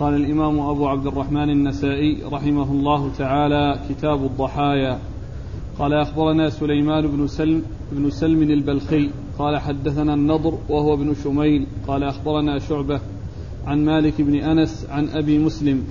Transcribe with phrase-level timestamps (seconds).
[0.00, 4.98] قال الإمام أبو عبد الرحمن النسائي رحمه الله تعالى كتاب الضحايا.
[5.78, 7.62] قال أخبرنا سليمان بن سلم
[7.92, 13.00] بن سلم البلخي قال حدثنا النضر وهو ابن شميل قال أخبرنا شعبة
[13.66, 15.84] عن مالك بن أنس عن أبي مسلم.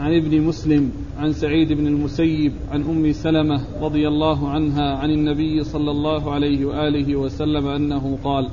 [0.00, 5.64] عن ابن مسلم عن سعيد بن المسيب عن أم سلمة رضي الله عنها عن النبي
[5.64, 8.48] صلى الله عليه وآله وسلم أنه قال: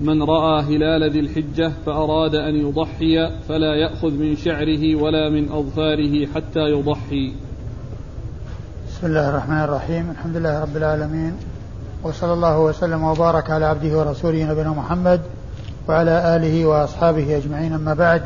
[0.00, 6.26] من رأى هلال ذي الحجة فأراد أن يضحي فلا يأخذ من شعره ولا من أظفاره
[6.34, 7.32] حتى يضحي.
[8.88, 11.32] بسم الله الرحمن الرحيم، الحمد لله رب العالمين.
[12.02, 15.20] وصلى الله وسلم وبارك على عبده ورسوله نبينا محمد
[15.88, 17.72] وعلى آله وأصحابه أجمعين.
[17.72, 18.22] أما بعد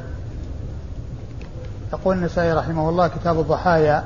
[1.92, 4.04] يقول النسائي رحمه الله كتاب الضحايا.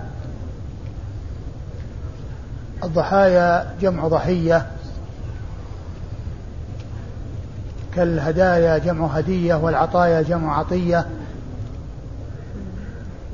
[2.85, 4.67] الضحايا جمع ضحية.
[7.97, 11.07] كالهدايا جمع هدية والعطايا جمع عطية.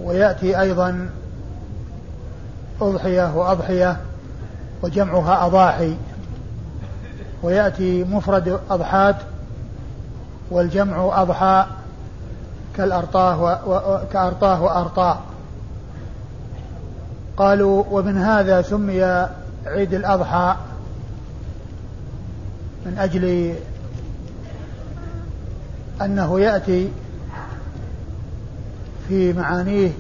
[0.01, 1.11] ويأتي أيضا
[2.81, 3.97] أضحية وأضحية
[4.83, 5.97] وجمعها أضاحي.
[7.43, 9.17] ويأتي مفرد أضحات
[10.51, 11.67] والجمع أضحى
[12.77, 13.99] كالأرطاه و...
[14.13, 15.21] كأرطاه وأرطاء.
[17.37, 19.05] قالوا ومن هذا سمي
[19.67, 20.57] عيد الأضحى
[22.87, 23.55] من أجل
[26.05, 26.91] أنه يأتي
[29.09, 29.91] في معانيه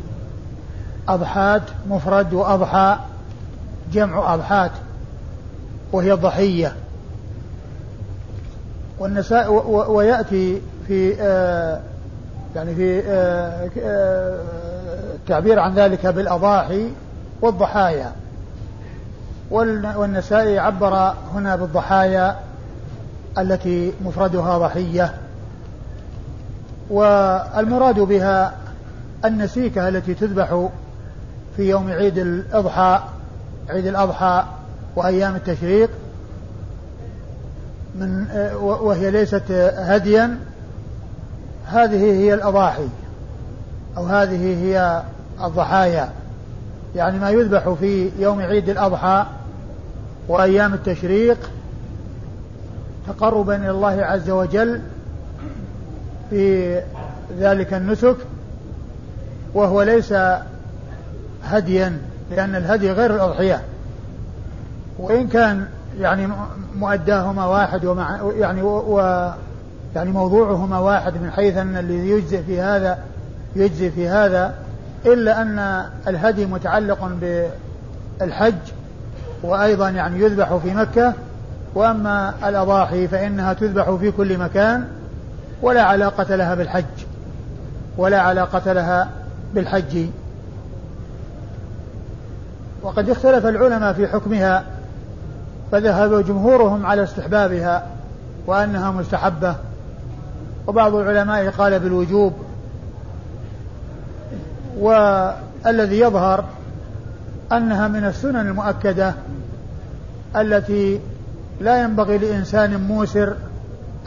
[1.08, 2.96] أضحات مفرد وأضحى
[3.92, 4.70] جمع أضحات
[5.92, 6.76] وهي الضحية
[8.98, 9.52] والنساء
[9.90, 11.80] ويأتي في آه
[12.56, 14.40] يعني في آه، آه،
[15.14, 16.88] التعبير عن ذلك بالأضاحي
[17.40, 18.12] والضحايا.
[19.50, 22.36] والنسائي عبر هنا بالضحايا
[23.38, 25.14] التي مفردها ضحية.
[26.90, 28.54] والمراد بها
[29.24, 30.68] النسيكة التي تذبح
[31.56, 33.00] في يوم عيد الأضحى
[33.68, 34.44] عيد الأضحى
[34.96, 35.90] وأيام التشريق
[37.94, 38.26] من
[38.60, 40.38] وهي ليست هديا
[41.66, 42.88] هذه هي الأضاحي
[43.96, 45.02] أو هذه هي
[45.44, 46.08] الضحايا.
[46.96, 49.26] يعني ما يذبح في يوم عيد الأضحى
[50.28, 51.50] وأيام التشريق
[53.06, 54.80] تقربا إلى الله عز وجل
[56.32, 56.80] في
[57.38, 58.16] ذلك النسك
[59.54, 60.14] وهو ليس
[61.44, 61.98] هديا
[62.30, 63.62] لأن الهدي غير الأضحية.
[64.98, 65.66] وإن كان
[66.00, 66.28] يعني
[66.76, 69.30] مؤداهما واحد ومع يعني و
[69.96, 72.98] يعني موضوعهما واحد من حيث أن الذي يجزئ في هذا
[73.56, 74.54] يجزي في هذا
[75.06, 77.10] إلا أن الهدي متعلق
[78.20, 78.54] بالحج
[79.42, 81.14] وأيضا يعني يذبح في مكة
[81.74, 84.88] وأما الأضاحي فإنها تذبح في كل مكان.
[85.62, 86.84] ولا علاقة لها بالحج
[87.96, 89.08] ولا علاقة لها
[89.54, 90.06] بالحج.
[92.82, 94.64] وقد اختلف العلماء في حكمها
[95.72, 97.86] فذهب جمهورهم على استحبابها
[98.46, 99.56] وأنها مستحبة.
[100.66, 102.32] وبعض العلماء قال بالوجوب.
[104.78, 106.44] والذي يظهر
[107.52, 109.14] أنها من السنن المؤكدة
[110.36, 111.00] التي
[111.60, 113.34] لا ينبغي لإنسان موسر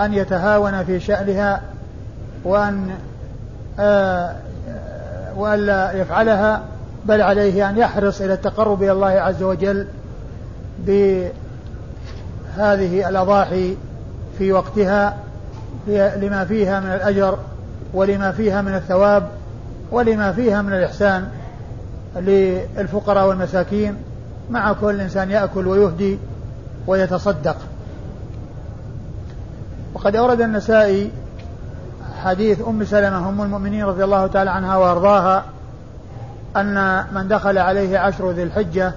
[0.02, 1.62] أن يتهاون في شأنها
[2.44, 2.90] وأن
[3.80, 4.36] آه
[5.36, 6.62] وألا يفعلها
[7.06, 9.88] بل عليه أن يحرص إلى التقرب إلى الله عز وجل
[10.80, 11.32] بهذه
[13.10, 13.78] الأضاحي
[14.38, 15.18] في وقتها
[15.88, 17.38] لما فيها من الأجر
[17.94, 19.28] ولما فيها من الثواب
[19.92, 21.28] ولما فيها من الإحسان
[22.16, 23.96] للفقراء والمساكين.
[24.50, 26.18] مع كل إنسان يأكل ويهدي
[26.88, 27.58] ويتصدق.
[30.06, 31.12] وقد أورد النسائي
[32.24, 35.46] حديث أم سلمة أم المؤمنين رضي الله تعالى عنها وأرضاها
[36.58, 38.94] أن من دخل عليه عشر ذي الحجة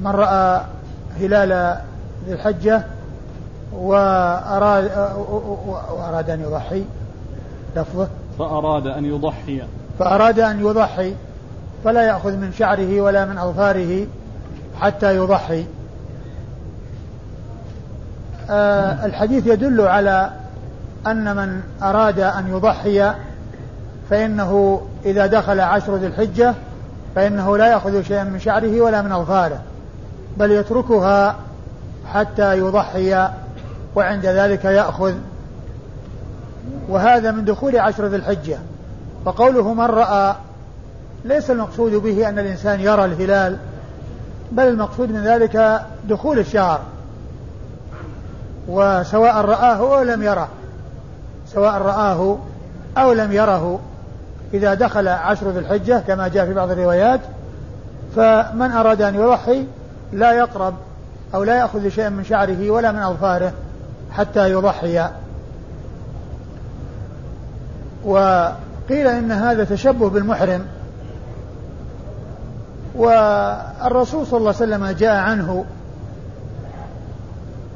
[0.00, 0.62] من رأى
[1.20, 1.78] هلال
[2.26, 2.82] ذي الحجة
[3.72, 4.90] وأراد
[5.96, 6.84] وأراد أن يضحي
[7.76, 8.08] لفظه.
[8.38, 9.62] فأراد أن يضحي.
[9.98, 11.14] فأراد أن يضحي
[11.84, 14.06] فلا يأخذ من شعره ولا من أظفاره
[14.80, 15.66] حتى يضحي.
[19.04, 20.30] الحديث يدل على
[21.06, 23.12] أن من أراد أن يضحي
[24.10, 26.54] فإنه إذا دخل عشر ذي الحجة
[27.14, 29.60] فإنه لا يأخذ شيئا من شعره ولا من أظفاره
[30.36, 31.36] بل يتركها
[32.12, 33.28] حتى يضحي
[33.94, 35.14] وعند ذلك يأخذ.
[36.88, 38.58] وهذا من دخول عشر ذي الحجة.
[39.24, 40.34] وقوله من رأى
[41.24, 43.56] ليس المقصود به أن الإنسان يرى الهلال
[44.52, 46.80] بل المقصود من ذلك دخول الشهر.
[48.68, 50.48] وسواء رآه أو لم يره.
[51.46, 52.38] سواء رآه
[52.98, 53.80] أو لم يره.
[54.54, 57.20] إذا دخل عشر ذي الحجة كما جاء في بعض الروايات
[58.16, 59.66] فمن أراد أن يضحي
[60.12, 60.74] لا يقرب
[61.34, 63.52] أو لا يأخذ شيئا من شعره ولا من أظفاره
[64.10, 65.08] حتى يضحي.
[68.04, 70.66] وقيل إن هذا تشبه بالمحرم.
[72.94, 75.64] والرسول صلى الله عليه وسلم جاء عنه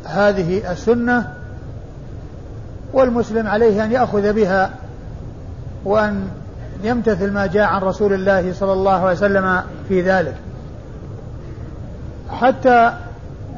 [0.04, 1.32] هذه السنة
[2.92, 4.70] والمسلم عليه أن يأخذ بها
[5.84, 6.28] وأن
[6.82, 10.34] يمتثل ما جاء عن رسول الله صلى الله عليه وسلم في ذلك.
[12.30, 12.92] حتى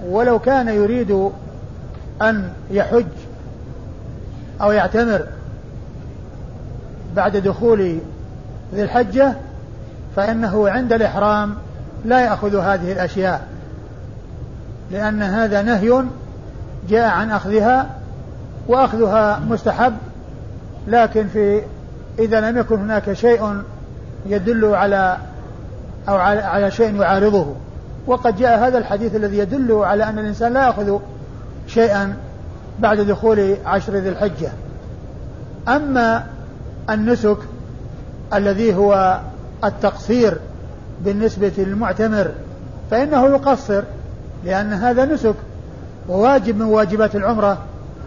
[0.07, 1.31] ولو كان يريد
[2.23, 3.07] أن يحج
[4.61, 5.27] أو يعتمر
[7.17, 7.99] بعد دخول
[8.75, 9.35] ذي الحجة
[10.17, 11.55] فإنه عند الإحرام
[12.05, 13.47] لا يأخذ هذه الأشياء
[14.91, 16.05] لأن هذا نهي
[16.89, 17.91] جاء عن أخذها
[18.69, 19.95] وأخذها مستحب
[20.89, 21.63] لكن في
[22.19, 23.63] إذا لم يكن هناك شيء
[24.27, 25.17] يدل على
[26.09, 27.55] أو على شيء يعارضه.
[28.07, 30.99] وقد جاء هذا الحديث الذي يدل على أن الإنسان لا يأخذ
[31.67, 32.17] شيئا
[32.79, 34.49] بعد دخول عشر ذي الحجة.
[35.69, 36.27] أما
[36.91, 37.37] النسك
[38.35, 39.21] الذي هو
[39.65, 40.39] التقصير
[41.05, 42.31] بالنسبة للمعتمر
[42.91, 43.83] فإنه يقصر
[44.45, 45.35] لأن هذا نسك
[46.09, 47.59] وواجب من واجبات العمرة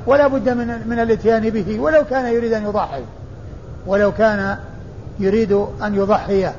[0.08, 3.02] ولا بد من من الاتيان به ولو كان يريد أن يضحي
[3.88, 4.58] ولو كان
[5.20, 5.52] يريد
[5.84, 6.50] أن يضحي.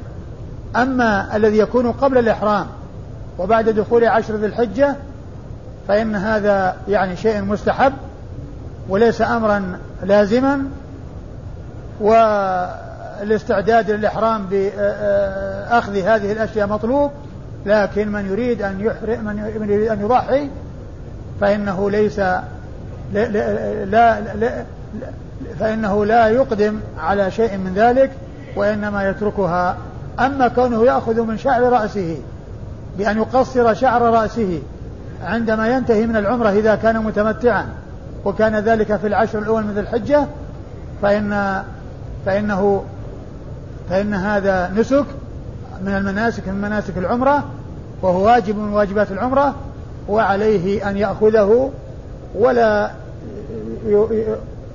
[0.76, 2.66] أما الذي يكون قبل الإحرام
[3.38, 4.96] وبعد دخول عشر ذي الحجة
[5.88, 7.92] فإن هذا يعني شيء مستحب
[8.88, 10.64] وليس أمرا لازما.
[13.20, 17.10] والاستعداد للإحرام بأخذ هذه الأشياء مطلوب
[17.66, 19.24] لكن من يريد أن يحرم
[19.60, 20.48] من يريد أن يضحي
[21.42, 22.42] فإنه ليس لا,
[23.12, 24.64] لا, لا, لا
[25.60, 28.10] فإنه لا يقدم على شيء من ذلك
[28.56, 29.76] وإنما يتركها.
[30.20, 32.16] أما كونه يأخذ من شعر رأسه
[32.98, 34.62] بأن يقصر شعر رأسه
[35.24, 37.66] عندما ينتهي من العمرة إذا كان متمتعا
[38.24, 40.26] وكان ذلك في العشر الأول من الحجة
[41.02, 41.62] فإن
[42.26, 42.84] فإنه
[43.90, 45.06] فإن هذا نسك
[45.84, 47.44] من المناسك من مناسك العمرة
[48.02, 49.54] وهو واجب من واجبات العمرة
[50.08, 51.70] وعليه أن يأخذه
[52.34, 52.90] ولا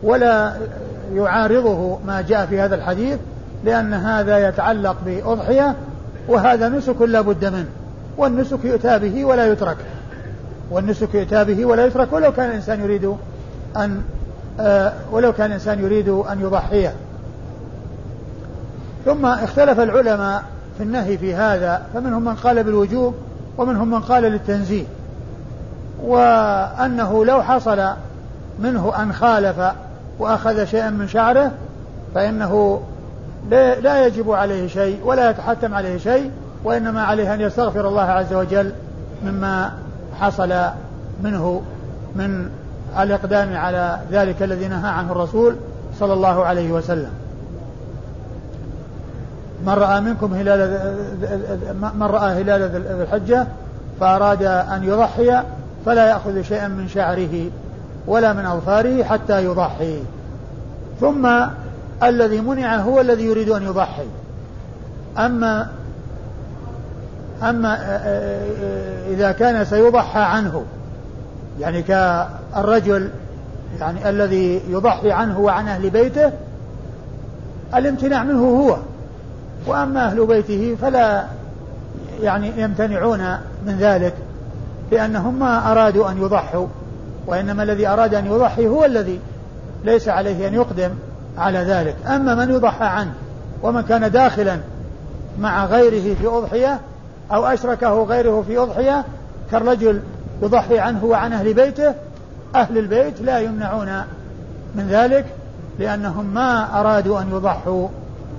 [0.04, 0.54] ولا
[1.16, 3.20] يعارضه ما جاء في هذا الحديث
[3.66, 5.76] لأن هذا يتعلق بأضحية
[6.28, 7.68] وهذا نسك لا بد منه
[8.18, 9.78] والنسك يؤتى به ولا يترك.
[10.72, 13.16] والنسك يؤتى به ولا يترك ولو كان الإنسان يريد
[13.78, 14.02] أن
[14.60, 16.94] آه ولو كان الإنسان يريد أن يضحيه.
[19.06, 20.44] ثم اختلف العلماء
[20.78, 23.16] في النهي في هذا فمنهم من قال بالوجوب
[23.58, 24.84] ومنهم من قال للتنزيه.
[26.04, 27.88] وأنه لو حصل
[28.60, 29.56] منه أن خالف
[30.20, 31.52] وأخذ شيئا من شعره
[32.16, 32.82] فإنه
[33.82, 36.32] لا يجب عليه شيء ولا يتحتم عليه شيء
[36.64, 38.72] وإنما عليه أن يستغفر الله عز وجل
[39.26, 39.72] مما
[40.20, 40.54] حصل
[41.24, 41.62] منه
[42.16, 42.50] من
[43.00, 45.56] الإقدام على ذلك الذي نهى عنه الرسول
[46.00, 47.12] صلى الله عليه وسلم.
[49.66, 50.96] من رأى منكم هلال
[51.94, 53.48] من رأى هلال ذي الحجة
[54.00, 55.42] فأراد أن يضحي
[55.88, 57.50] فلا يأخذ شيئا من شعره
[58.08, 60.00] ولا من أظفاره حتى يضحي.
[61.02, 61.30] ثم
[62.04, 64.08] الذي منع هو الذي يريد أن يضحي.
[65.18, 65.68] أما
[67.44, 67.78] أما
[69.10, 70.66] إذا كان سيضحى عنه
[71.60, 73.10] يعني كالرجل
[73.80, 76.32] يعني الذي يضحي عنه وعن أهل بيته
[77.76, 78.78] الامتناع منه هو.
[79.68, 81.24] وأما أهل بيته فلا
[82.22, 83.20] يعني يمتنعون
[83.66, 84.14] من ذلك.
[84.92, 86.68] لأنهم ما أرادوا أن يضحوا
[87.28, 89.20] وإنما الذي أراد أن يضحي هو الذي
[89.84, 90.90] ليس عليه أن يقدم
[91.38, 91.96] على ذلك.
[92.08, 93.14] أما من يضحى عنه
[93.64, 94.60] ومن كان داخلا
[95.40, 96.80] مع غيره في أضحية
[97.32, 99.06] أو أشركه غيره في أضحية
[99.52, 100.02] كالرجل
[100.42, 101.94] يضحي عنه وعن أهل بيته
[102.56, 104.02] أهل البيت لا يمنعون
[104.76, 105.26] من ذلك
[105.80, 107.88] لأنهم ما أرادوا أن يضحوا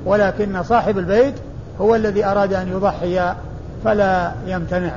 [0.05, 1.35] ولكن صاحب البيت
[1.81, 3.35] هو الذي أراد أن يضحي
[3.85, 4.93] فلا يمتنع.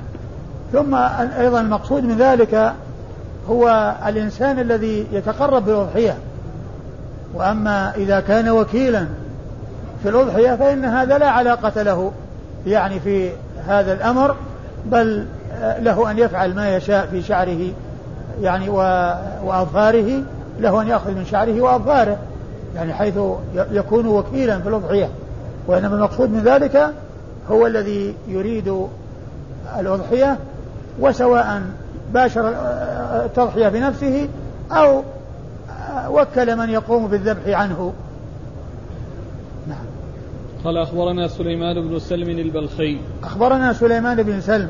[0.73, 0.95] ثم
[1.39, 2.73] أيضا المقصود من ذلك
[3.49, 6.17] هو الإنسان الذي يتقرب بالأضحية.
[7.33, 9.07] وأما إذا كان وكيلا
[10.03, 12.11] في الأضحية فإن هذا لا علاقة له
[12.67, 13.29] يعني في
[13.67, 14.35] هذا الأمر
[14.85, 15.25] بل
[15.79, 17.71] له أن يفعل ما يشاء في شعره
[18.41, 18.69] يعني
[19.43, 20.23] وأظفاره
[20.59, 22.17] له أن يأخذ من شعره وأظفاره
[22.75, 23.19] يعني حيث
[23.71, 25.09] يكون وكيلا في الأضحية.
[25.67, 26.93] وإنما المقصود من ذلك
[27.51, 28.87] هو الذي يريد
[29.79, 30.37] الأضحية
[30.99, 31.61] وسواء
[32.13, 32.53] باشر
[33.25, 34.27] التضحية بنفسه
[34.71, 35.03] أو
[36.09, 37.93] وكل من يقوم بالذبح عنه.
[39.67, 39.85] نعم.
[40.63, 42.97] قال أخبرنا سليمان بن سلم البلخي.
[43.23, 44.69] أخبرنا سليمان بن سلم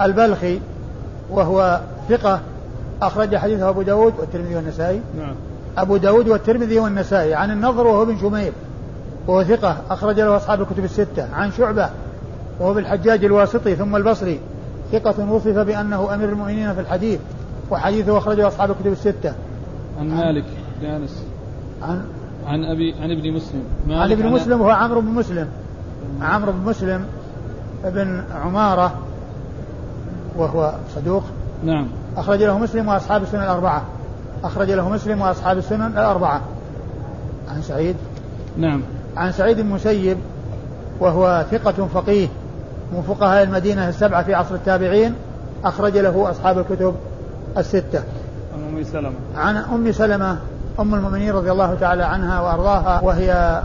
[0.00, 0.60] البلخي
[1.30, 2.40] وهو ثقة
[3.02, 5.00] أخرج حديثه أبو داود والترمذي والنسائي.
[5.18, 5.34] نعم.
[5.78, 7.34] أبو داود والترمذي والنسائي.
[7.34, 8.52] عن النضر وهو بن شمير.
[9.26, 11.34] وهو ثقة أخرج له أصحاب الكتب الستة.
[11.34, 11.90] عن شعبة
[12.60, 14.40] وهو بالحجاج الواسطي ثم البصري.
[14.92, 17.20] ثقة وصف بأنه أمير المؤمنين في الحديث
[17.70, 19.32] وحديثه أخرجه أصحاب الكتب الستة.
[20.00, 20.44] عن مالك
[20.80, 21.22] بن أنس.
[21.82, 22.02] عن
[22.46, 23.62] عن أبي عن ابن مسلم.
[23.88, 25.48] عن مالك ابن مسلم وهو عمرو بن مسلم.
[26.22, 27.06] عمرو بن مسلم
[27.84, 28.94] بن عمارة
[30.36, 31.22] وهو صدوق.
[31.64, 31.88] نعم.
[32.16, 33.82] أخرج له مسلم وأصحاب السنن الأربعة.
[34.44, 36.40] أخرج له مسلم وأصحاب السنن الأربعة.
[37.48, 37.96] عن سعيد.
[38.56, 38.82] نعم.
[39.16, 40.18] عن سعيد المسيب
[41.00, 42.28] وهو ثقة فقيه.
[42.92, 45.14] من فقهاء المدينة السبعة في عصر التابعين
[45.64, 46.94] أخرج له أصحاب الكتب
[47.58, 48.02] الستة.
[48.54, 49.12] عن أم سلمة.
[49.36, 50.38] عن أم سلمة
[50.80, 53.62] أم المؤمنين رضي الله تعالى عنها وأرضاها وهي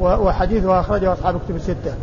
[0.00, 1.94] وحديثها أخرجه أصحاب الكتب الستة.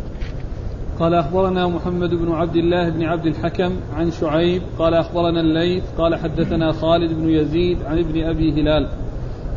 [0.98, 6.14] قال أخبرنا محمد بن عبد الله بن عبد الحكم عن شعيب قال أخبرنا الليث قال
[6.14, 8.88] حدثنا خالد بن يزيد عن ابن أبي هلال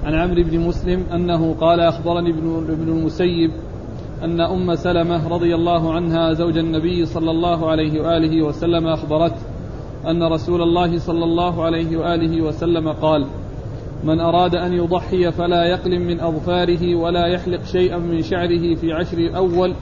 [0.06, 3.52] عن عمرو بن مسلم أنه قال أخبرني ابن, ابن المسيب
[4.24, 9.42] أن أم سلمة رضي الله عنها زوج النبي صلى الله عليه وآله وسلم أخبرته
[10.08, 13.28] أن رسول الله صلى الله عليه وآله وسلم قال
[14.04, 19.18] من أراد أن يضحي فلا يقلم من أظفاره ولا يحلق شيئا من شعره في عشر
[19.18, 19.74] الأول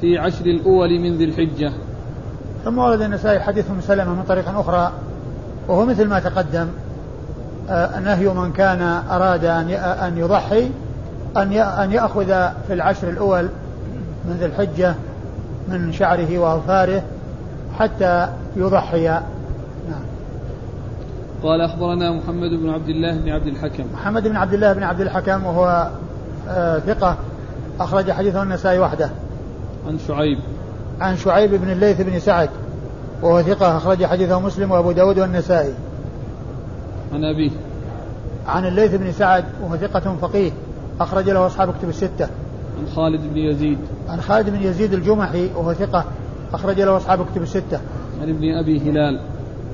[0.00, 1.72] في عشر الأول من ذي الحجة.
[2.64, 4.92] ثم ورد النسائي حديث أم سلمة من طريق أخرى
[5.68, 6.68] وهو مثل ما تقدم
[7.68, 10.70] آه، نهي من كان أراد أن أن يضحي
[11.36, 12.26] أن يأخذ
[12.66, 13.48] في العشر الأول
[14.24, 14.94] من ذي الحجة
[15.68, 17.02] من شعره وأظفاره
[17.78, 19.08] حتى يضحي.
[19.08, 20.02] نعم.
[21.42, 23.84] قال أخبرنا محمد بن عبد الله بن عبد الحكم.
[23.94, 25.90] محمد بن عبد الله بن عبد الحكم وهو
[26.48, 27.16] آه ثقة
[27.80, 29.10] أخرج حديثه النسائي وحده.
[29.86, 30.38] عن شعيب.
[31.00, 32.50] عن شعيب بن الليث بن سعد
[33.22, 35.74] وهو ثقة أخرج حديثه مسلم وأبو داود والنسائي.
[37.14, 37.50] عن أبيه.
[38.46, 40.50] عن الليث بن سعد وهو ثقة فقيه
[41.00, 42.28] أخرج له أصحاب كتب الستة.
[42.80, 43.78] عن خالد بن يزيد.
[44.08, 46.04] عن خالد بن يزيد الجمحي وهو ثقة
[46.52, 47.80] أخرج له أصحاب كتب الستة.
[48.22, 49.20] عن ابن أبي هلال.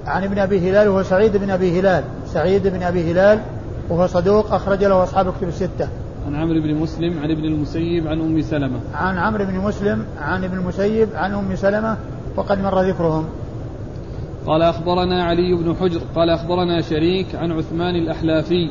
[0.06, 2.04] عن ابن أبي هلال وهو سعيد بن أبي هلال.
[2.26, 3.40] سعيد بن أبي هلال
[3.90, 5.88] وهو صدوق أخرج له أصحاب كتب الستة.
[6.26, 8.80] عن عمرو بن مسلم عن ابن المسيب عن أم سلمة.
[8.94, 11.96] عن عمرو بن مسلم عن ابن المسيب عن أم سلمة
[12.36, 13.24] وقد مر ذكرهم.
[14.46, 18.70] قال أخبرنا علي بن حجر قال أخبرنا شريك عن عثمان الأحلافي.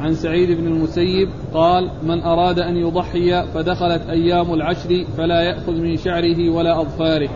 [0.00, 5.96] عن سعيد بن المسيب قال من أراد أن يضحي فدخلت أيام العشر فلا يأخذ من
[5.96, 7.28] شعره ولا أظفاره.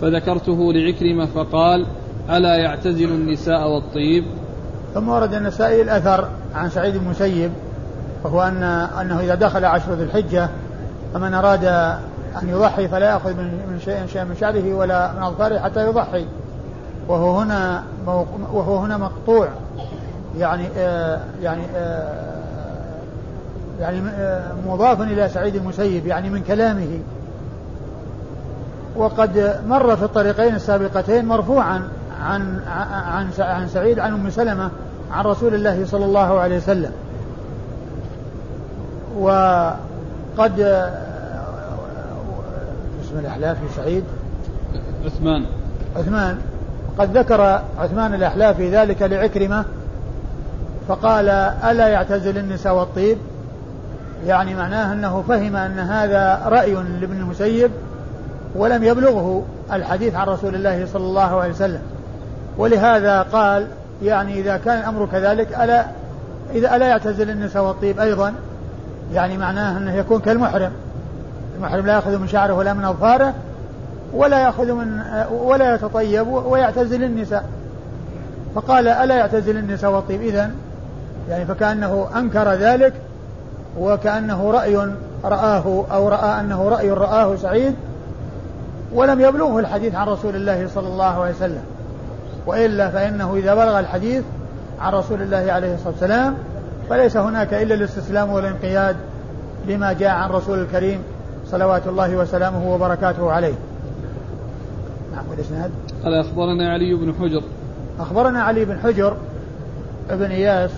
[0.00, 1.86] فذكرته لعكرمة فقال
[2.30, 4.24] ألا يعتزل النساء والطيب؟
[4.94, 7.50] ثم ورد النسائي الأثر عن سعيد بن المسيب
[8.24, 8.62] وهو أن
[9.00, 10.48] أنه إذا دخل عشر ذي الحجة
[11.14, 11.64] فمن أراد
[12.42, 13.34] أن يضحي فلا يأخذ
[13.70, 16.26] من شيء شيء من شعره ولا من أظفاره حتى يضحي.
[17.08, 17.82] وهو هنا
[18.52, 19.48] وهو هنا مقطوع.
[20.38, 22.34] يعني آه يعني آه
[23.80, 26.98] يعني آه مضاف إلى سعيد المسيب يعني من كلامه.
[28.96, 31.88] وقد مر في الطريقين السابقتين مرفوعا
[32.22, 32.60] عن
[33.06, 34.70] عن عن سعيد عن أم سلمة
[35.12, 36.92] عن رسول الله صلى الله عليه وسلم.
[39.18, 40.60] وقد
[43.04, 44.04] اسم الأحلاف سعيد؟
[45.06, 45.44] عثمان.
[45.96, 46.38] عثمان.
[46.98, 49.64] قد ذكر عثمان الاحلافي ذلك لعكرمة
[50.88, 51.28] فقال
[51.70, 53.18] ألا يعتزل النساء والطيب؟
[54.26, 57.70] يعني معناه أنه فهم أن هذا رأي لابن المسيب
[58.54, 61.82] ولم يبلغه الحديث عن رسول الله صلى الله عليه وسلم.
[62.58, 63.66] ولهذا قال
[64.02, 65.86] يعني إذا كان الأمر كذلك ألا
[66.54, 68.34] إذا ألا يعتزل النساء والطيب أيضا؟
[69.12, 70.72] يعني معناه أنه يكون كالمحرم.
[71.56, 73.34] المحرم لا يأخذ من شعره ولا من أظفاره
[74.14, 75.00] ولا يأخذ من
[75.30, 77.44] ولا يتطيب ويعتزل النساء.
[78.54, 80.50] فقال ألا يعتزل النساء والطيب؟ إذا
[81.28, 82.92] يعني فكأنه أنكر ذلك
[83.78, 84.76] وكأنه رأي
[85.24, 87.74] رآه أو رأى أنه رأي رآه سعيد
[88.92, 91.62] ولم يبلغه الحديث عن رسول الله صلى الله عليه وسلم.
[92.46, 94.22] وإلا فإنه إذا بلغ الحديث
[94.80, 96.34] عن رسول الله عليه الصلاة والسلام
[96.90, 98.96] فليس هناك إلا الاستسلام والانقياد
[99.68, 100.98] لما جاء عن رسول الكريم
[101.50, 103.54] صلوات الله وسلامه وبركاته عليه.
[105.14, 105.70] نعم والإسناد؟
[106.04, 107.42] قال أخبرنا علي بن حجر.
[108.00, 109.16] أخبرنا علي بن حجر
[110.10, 110.70] ابن إياس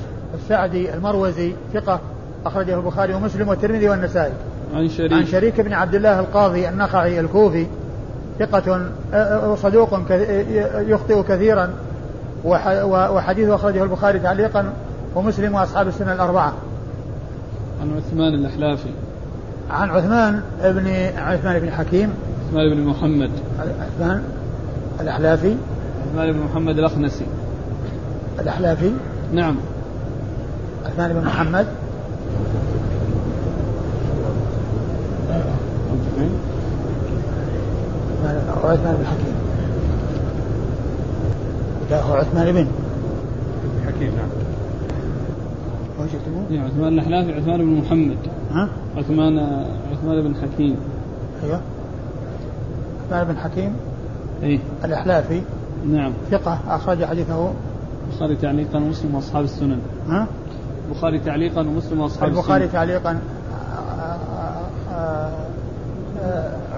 [0.43, 2.01] السعدي المروزي ثقة
[2.47, 4.33] أخرجه البخاري ومسلم والترمذي والنسائي.
[4.75, 5.13] عن شريك.
[5.13, 7.67] عن شريك بن عبد الله القاضي النخعي الكوفي
[8.39, 8.81] ثقة
[9.57, 10.01] صدوق
[10.89, 11.71] يخطئ كثيرا
[12.45, 14.73] وحديثه أخرجه البخاري تعليقا
[15.15, 16.53] ومسلم وأصحاب السنة الأربعة.
[17.83, 18.89] عن عثمان الأحلافي.
[19.71, 20.89] عن عثمان بن
[21.19, 22.15] عثمان بن حكيم.
[22.49, 23.31] عثمان بن محمد.
[23.61, 24.23] عثمان
[25.01, 25.57] الأحلافي.
[26.11, 27.27] عثمان بن محمد الأخنسي.
[28.41, 28.91] الأحلافي.
[29.33, 29.57] نعم.
[30.97, 31.67] عثمان بن محمد.
[38.65, 39.35] عثمان بن حكيم.
[41.91, 42.67] لا هو عثمان بن.
[43.87, 44.29] حكيم نعم.
[46.01, 48.17] وجدتموه؟ نعم عثمان الأحلافي عثمان بن محمد.
[48.51, 49.39] ها؟ عثمان
[49.93, 50.77] عثمان بن حكيم.
[51.45, 51.61] أيوه.
[53.07, 53.77] عثمان بن حكيم.
[54.43, 54.59] إيه.
[54.85, 55.43] الأحلافي
[55.89, 56.13] نعم.
[56.31, 57.53] ثقة أخرج حديثه.
[58.11, 59.79] البخاري تعليقا ومسلم وأصحاب السنن.
[60.09, 60.27] ها؟
[60.89, 63.19] البخاري تعليقا ومسلم وأصحاب السنن البخاري تعليقا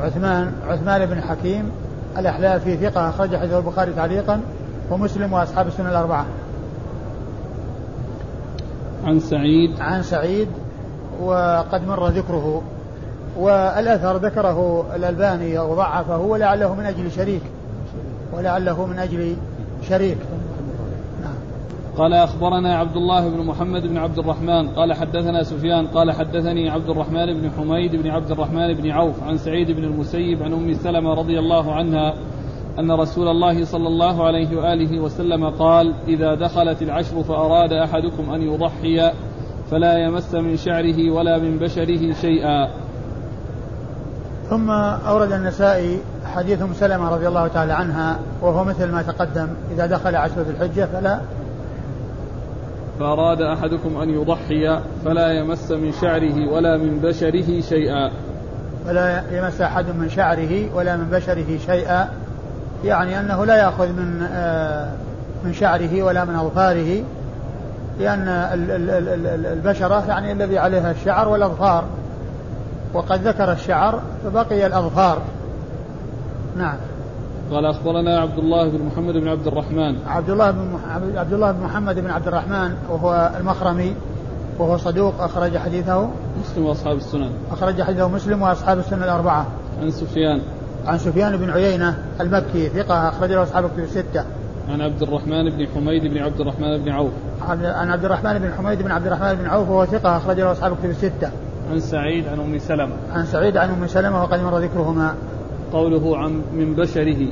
[0.02, 1.70] عثمان عثمان بن حكيم
[2.18, 4.40] الأحلافي ثقة أخرج حديثه البخاري تعليقا
[4.90, 6.26] ومسلم وأصحاب السنن الأربعة.
[9.04, 9.80] عن سعيد.
[9.80, 10.48] عن سعيد
[11.22, 12.62] وقد مر ذكره
[13.38, 17.42] والأثر ذكره الألباني وضعفه ولعله من أجل شريك
[18.32, 19.36] ولعله من أجل
[19.88, 20.18] شريك.
[21.98, 26.90] قال أخبرنا عبد الله بن محمد بن عبد الرحمن قال حدثنا سفيان قال حدثني عبد
[26.90, 31.14] الرحمن بن حميد بن عبد الرحمن بن عوف عن سعيد بن المسيب عن أم سلمة
[31.14, 32.14] رضي الله عنها
[32.78, 38.42] أن رسول الله صلى الله عليه وآله وسلم قال إذا دخلت العشر فأراد أحدكم أن
[38.42, 39.12] يضحي
[39.70, 42.68] فلا يمس من شعره ولا من بشره شيئا.
[44.50, 46.00] ثم أورد النسائي
[46.34, 50.50] حديث أم سلمة رضي الله تعالى عنها وهو مثل ما تقدم إذا دخل عشر ذي
[50.50, 51.20] الحجة فلا
[52.98, 58.10] فأراد أحدكم أن يضحي فلا يمس من شعره ولا من بشره شيئا.
[58.86, 62.08] فلا يمس أحد من شعره ولا من بشره شيئا.
[62.84, 64.92] يعني أنه لا يأخذ من آه،
[65.44, 67.02] من شعره ولا من أظفاره
[68.00, 68.28] لأن
[69.52, 71.84] البشرة يعني الذي عليها الشعر والأظفار.
[72.94, 75.18] وقد ذكر الشعر فبقي الأظفار.
[76.56, 76.76] نعم.
[77.52, 79.96] قال أخبرنا عبد الله بن محمد بن عبد الرحمن.
[80.06, 80.78] عبد الله بن
[81.16, 83.94] عبد الله بن محمد بن عبد الرحمن وهو المخرمي
[84.58, 86.08] وهو صدوق أخرج حديثه.
[86.40, 87.30] مسلم وأصحاب السنن.
[87.50, 89.46] أخرج حديثه مسلم وأصحاب السنن الأربعة.
[89.82, 90.40] عن سفيان.
[90.86, 94.24] عن سفيان بن عيينة المكي ثقة أخرج له أصحاب الكتب الستة.
[94.68, 97.12] عن عبد الرحمن بن حميد بن عبد الرحمن بن عوف.
[97.48, 100.72] عن عبد الرحمن بن حميد بن عبد الرحمن بن عوف وهو ثقة أخرج له أصحاب
[100.72, 101.30] الكتب الستة.
[101.70, 102.96] عن سعيد عن أم سلمة.
[103.12, 105.14] عن سعيد عن أم سلمة وقد مر ذكرهما.
[105.72, 107.28] قوله عن من بشره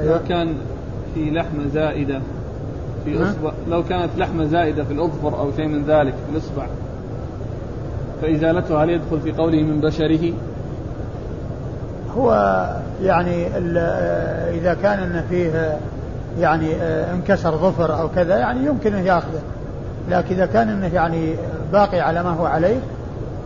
[0.00, 0.12] أيوة.
[0.12, 0.54] لو كان
[1.14, 2.20] في لحمة زائدة
[3.04, 6.66] في أصبع لو كانت لحمة زائدة في الأظفر أو شيء من ذلك في الإصبع
[8.22, 10.32] فإزالتها هل يدخل في قوله من بشره؟
[12.16, 12.32] هو
[13.02, 13.46] يعني
[14.58, 15.78] إذا كان أن فيه
[16.40, 16.74] يعني
[17.12, 19.40] انكسر ظفر أو كذا يعني يمكن أن يأخذه
[20.10, 21.34] لكن إذا كان أنه يعني
[21.72, 22.78] باقي على ما هو عليه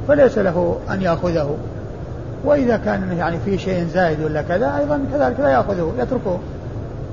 [0.08, 1.56] فليس له أن يأخذه
[2.44, 6.38] وإذا كان يعني في شيء زائد ولا كذا أيضا كذلك لا يأخذه يتركه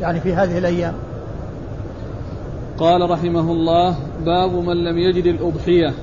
[0.02, 0.94] يعني في هذه الأيام.
[2.78, 5.94] قال رحمه الله باب من لم يجد الأضحية.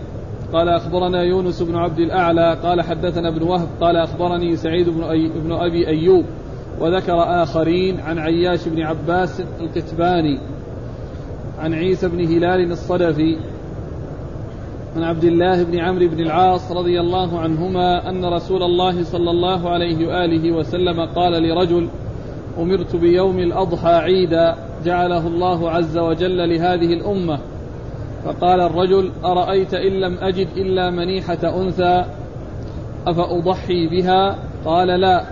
[0.52, 5.28] قال أخبرنا يونس بن عبد الأعلى قال حدثنا ابن وهب قال أخبرني سعيد بن, أي
[5.28, 6.24] بن أبي أيوب
[6.80, 10.40] وذكر آخرين عن عياش بن عباس القتباني
[11.58, 13.37] عن عيسى بن هلال الصدفي
[14.96, 19.70] عن عبد الله بن عمرو بن العاص رضي الله عنهما أن رسول الله صلى الله
[19.70, 21.88] عليه وآله وسلم قال لرجل
[22.59, 27.38] أمرت بيوم الأضحى عيدا جعله الله عز وجل لهذه الأمة.
[28.24, 32.05] فقال الرجل أرأيت إن لم أجد إلا منيحة أنثى
[33.07, 35.24] أفأضحي بها؟ قال لا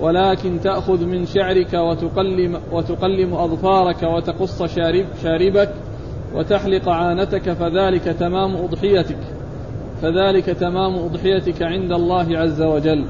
[0.00, 5.74] ولكن تأخذ من شعرك وتقلم, وتقلم أظفارك وتقص شارب شاربك
[6.34, 9.18] وتحلق عانتك فذلك تمام أضحيتك
[10.02, 13.04] فذلك تمام أضحيتك عند الله عز وجل.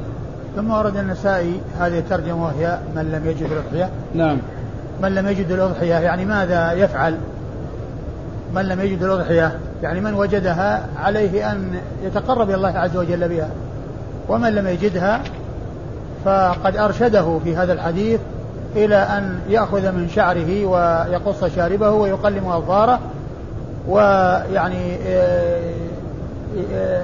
[0.56, 3.90] ثم ورد النسائي هذه الترجمة وهي من لم يجد الأضحية.
[4.14, 4.38] نعم.
[5.02, 7.14] من لم يجد الأضحية يعني ماذا يفعل؟
[8.54, 13.50] من لم يجد الأضحية يعني من وجدها عليه أن يتقرب إلى الله عز وجل بها.
[14.28, 15.22] ومن لم يجدها
[16.24, 18.20] فقد أرشده في هذا الحديث
[18.76, 23.00] إلى أن يأخذ من شعره ويقص شاربه ويقلم أظفاره
[23.88, 25.72] ويعني آه،
[26.74, 27.02] آه،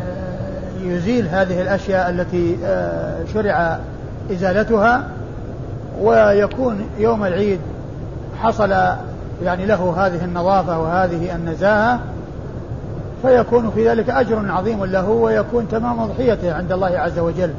[0.82, 3.78] يزيل هذه الأشياء التي آه، شرع
[4.32, 5.04] إزالتها
[6.00, 7.60] ويكون يوم العيد
[8.42, 8.70] حصل
[9.42, 11.98] يعني له هذه النظافة وهذه النزاهة
[13.22, 17.50] فيكون في ذلك أجر عظيم له ويكون تمام أضحيته عند الله عز وجل.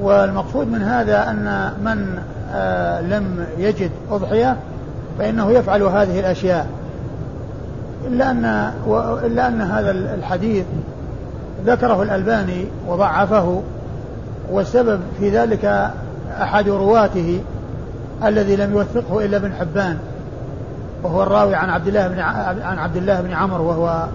[0.00, 2.18] والمقصود من هذا أن من
[2.52, 4.56] آه لم يجد أضحية
[5.18, 6.66] فإنه يفعل هذه الأشياء.
[8.06, 8.44] إلا أن
[9.24, 10.64] إلا أن هذا الحديث
[11.66, 13.62] ذكره الألباني وضعفه
[14.50, 15.90] والسبب في ذلك
[16.42, 17.40] أحد رواته
[18.24, 19.98] الذي لم يوثقه إلا ابن حبان
[21.02, 22.18] وهو الراوي عن عبد الله بن
[22.62, 24.06] عن عبد الله بن عمرو وهو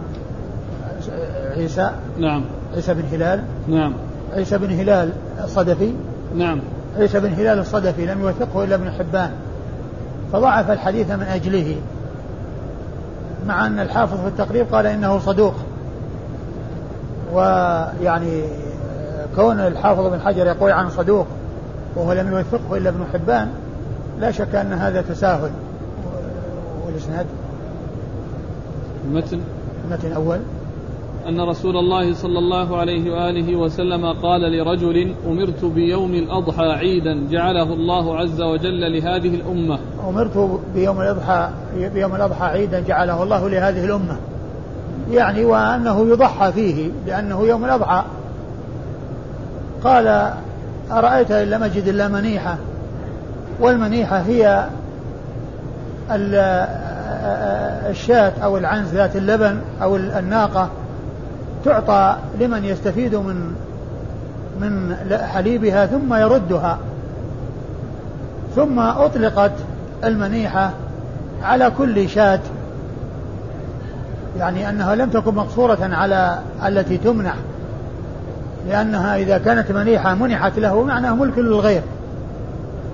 [1.58, 2.44] عيسى نعم.
[2.76, 3.44] عيسى بن هلال.
[3.68, 3.94] نعم.
[4.36, 5.10] عيسى بن هلال
[5.44, 5.94] الصدفي؟
[6.36, 6.60] نعم.
[6.98, 9.32] عيسى بن هلال الصدفي لم يوثقه إلا ابن حبان.
[10.34, 11.76] فضعف الحديث من أجله
[13.48, 15.54] مع أن الحافظ في التقريب قال إنه صدوق.
[17.34, 18.44] ويعني
[19.36, 21.28] كون الحافظ بن حجر يقول عن صدوق
[21.96, 23.48] وهو لم يوثقه إلا ابن حبان
[24.20, 25.52] لا شك أن هذا تساهل.
[26.86, 27.26] والإسناد؟
[29.06, 29.40] المتن؟
[29.86, 30.40] المتن الأول
[31.28, 37.74] أن رسول الله صلى الله عليه وآله وسلم قال لرجل أمرت بيوم الأضحى عيدا جعله
[37.74, 39.80] الله عز وجل لهذه الأمة.
[40.10, 41.50] أمرت بيوم الأضحى
[41.94, 44.18] بيوم الأضحى عيدا جعله الله لهذه الأمة.
[45.12, 48.04] يعني وأنه يضحى فيه لأنه يوم الأضحى.
[49.84, 50.34] قال
[50.92, 52.58] أرأيت إن لم أجد إلا منيحة.
[53.60, 54.68] والمنيحة هي
[57.90, 60.70] الشاة أو العنز ذات اللبن أو الناقة.
[61.66, 63.54] تعطى لمن يستفيد من
[64.62, 64.96] من
[65.34, 66.78] حليبها ثم يردها.
[68.56, 69.52] ثم أطلقت
[70.04, 70.72] المنيحة
[71.44, 72.40] على كل شاة.
[74.40, 77.36] يعني أنها لم تكن مقصورة على التي تمنح.
[78.70, 81.82] لأنها إذا كانت منيحة منحت له معناه ملك للغير.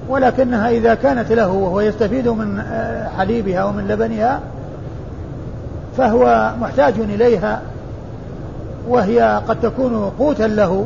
[0.10, 2.64] ولكنها إذا كانت له وهو يستفيد من
[3.18, 4.40] حليبها ومن لبنها
[5.98, 7.62] فهو محتاج إليها.
[8.90, 10.86] وهي قد تكون قوتا له.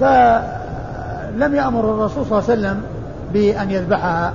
[0.00, 2.82] فلم يأمر الرسول صلى الله عليه وسلم
[3.32, 4.32] بأن يذبحها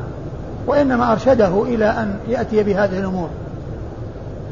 [0.67, 3.29] وإنما أرشده إلى أن يأتي بهذه الأمور.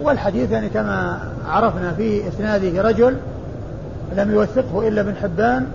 [0.01, 1.19] والحديث يعني كما
[1.49, 3.17] عرفنا في إسناده رجل
[4.17, 5.65] لم يوثقه إلا ابن حبان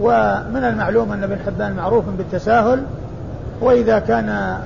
[0.00, 2.82] ومن المعلوم أن ابن حبان معروف بالتساهل
[3.60, 4.58] وإذا كان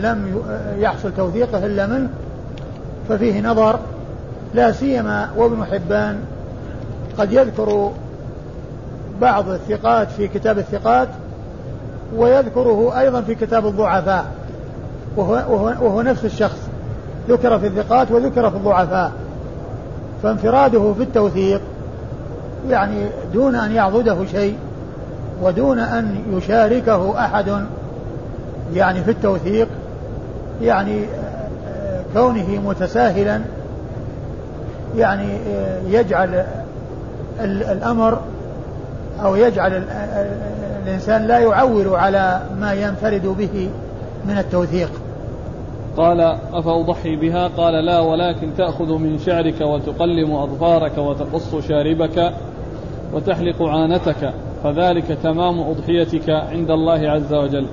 [0.00, 0.42] لم
[0.78, 2.08] يحصل توثيقه إلا منه
[3.08, 3.78] ففيه نظر
[4.54, 6.18] لا سيما وابن حبان
[7.18, 7.90] قد يذكر
[9.20, 11.08] بعض الثقات في كتاب الثقات
[12.16, 14.24] ويذكره أيضا في كتاب الضعفاء.
[15.16, 16.58] وهو, وهو, وهو نفس الشخص.
[17.28, 19.12] ذكر في الثقات وذكر في الضعفاء.
[20.22, 21.60] فانفراده في التوثيق
[22.70, 24.56] يعني دون أن يعضده شيء
[25.42, 27.66] ودون أن يشاركه أحد
[28.74, 29.68] يعني في التوثيق
[30.62, 31.04] يعني
[32.14, 33.40] كونه متساهلا
[34.96, 35.38] يعني
[35.88, 36.44] يجعل
[37.40, 38.20] الأمر
[39.22, 39.84] أو يجعل
[40.84, 43.70] الإنسان لا يعول على ما ينفرد به
[44.24, 44.90] من التوثيق.
[45.96, 46.20] قال
[46.52, 52.32] أفأضحي بها؟ قال لا ولكن تأخذ من شعرك وتقلم أظفارك وتقص شاربك
[53.12, 54.32] وتحلق عانتك
[54.64, 57.66] فذلك تمام أضحيتك عند الله عز وجل.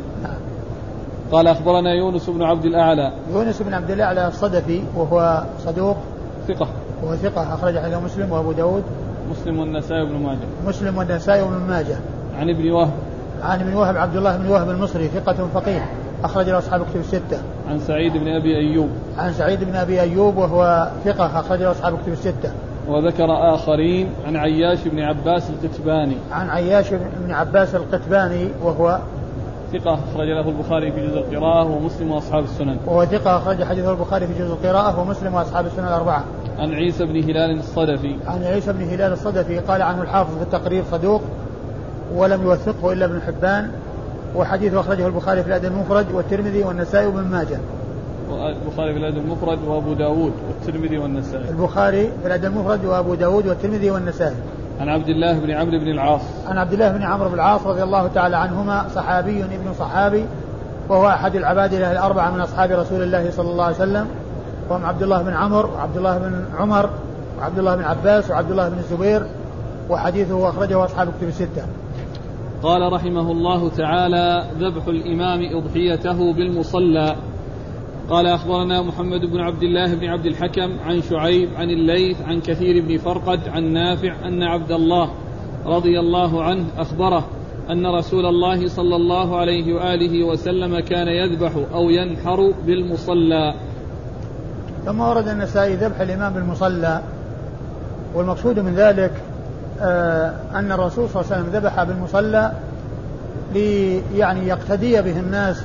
[1.32, 3.12] قال أخبرنا يونس بن عبد الأعلى.
[3.34, 5.97] يونس بن عبد الأعلى الصدفي وهو صدوق.
[6.47, 6.67] ثقة.
[7.03, 8.83] وهو ثقة أخرج حديث مسلم وأبو داود
[9.31, 11.97] مسلم والنسائي وابن ماجه مسلم والنسائي وابن ماجه
[12.39, 12.91] عن ابن وهب
[13.43, 15.85] عن ابن وهب عبد الله بن وهب المصري ثقة فقيه
[16.23, 17.41] أخرج له أصحاب كتب الستة.
[17.69, 18.89] عن سعيد بن أبي أيوب.
[19.17, 22.51] عن سعيد بن أبي أيوب وهو ثقة أخرج له أصحاب كتب الستة.
[22.87, 26.17] وذكر آخرين عن عياش بن عباس القتباني.
[26.31, 26.89] عن عياش
[27.25, 28.99] بن عباس القتباني وهو
[29.73, 32.77] ثقة أخرج له البخاري في جزء القراءة ومسلم وأصحاب السنن.
[32.85, 36.23] وهو ثقة أخرج حديث البخاري في جزء القراءة ومسلم وأصحاب السنن الأربعة.
[36.59, 38.15] عن عيسى بن هلال الصدفي.
[38.27, 41.21] عن عيسى بن هلال الصدفي قال عنه الحافظ في التقرير صدوق
[42.15, 43.71] ولم يوثقه إلا ابن حبان
[44.35, 47.59] وحديث أخرجه البخاري في الأدب المفرد والترمذي والنسائي وابن ماجه.
[48.31, 51.49] البخاري في الأدب المفرد وأبو داود والترمذي والنسائي.
[51.49, 54.35] البخاري في الأدب المفرد وأبو داود والترمذي والنسائي.
[54.79, 56.21] عن عبد الله بن عمرو بن العاص.
[56.47, 60.25] عن عبد الله بن عمرو بن العاص رضي الله تعالى عنهما صحابي ابن صحابي
[60.89, 64.07] وهو أحد العباد الأربعة من أصحاب رسول الله صلى الله عليه وسلم
[64.69, 66.89] وهم عبد الله بن عمرو وعبد الله بن عمر
[67.39, 69.26] وعبد الله بن عباس وعبد الله بن الزبير
[69.89, 71.65] وحديثه أخرجه أصحاب كتب الستة.
[72.63, 77.15] قال رحمه الله تعالى ذبح الإمام أضحيته بالمصلى
[78.10, 82.86] قال أخبرنا محمد بن عبد الله بن عبد الحكم عن شعيب عن الليث عن كثير
[82.86, 85.10] بن فرقد عن نافع أن عبد الله
[85.65, 87.26] رضي الله عنه أخبره
[87.69, 93.54] أن رسول الله صلى الله عليه وآله وسلم كان يذبح أو ينحر بالمصلى
[94.86, 97.00] ثم ورد النسائي ذبح الإمام بالمصلى.
[98.13, 99.12] والمقصود من ذلك
[99.82, 102.52] آه أن الرسول صلى الله عليه وسلم ذبح بالمصلى
[103.54, 105.63] لي يعني يقتدي به الناس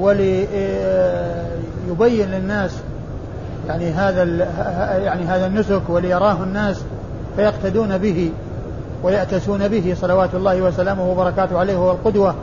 [0.00, 1.52] ولي آه
[2.00, 2.70] للناس
[3.68, 4.22] يعني هذا
[4.98, 6.82] يعني هذا النسك وليراه الناس
[7.36, 8.30] فيقتدون به
[9.02, 12.34] ويأتسون به صلوات الله وسلامه وبركاته عليه هو القدوة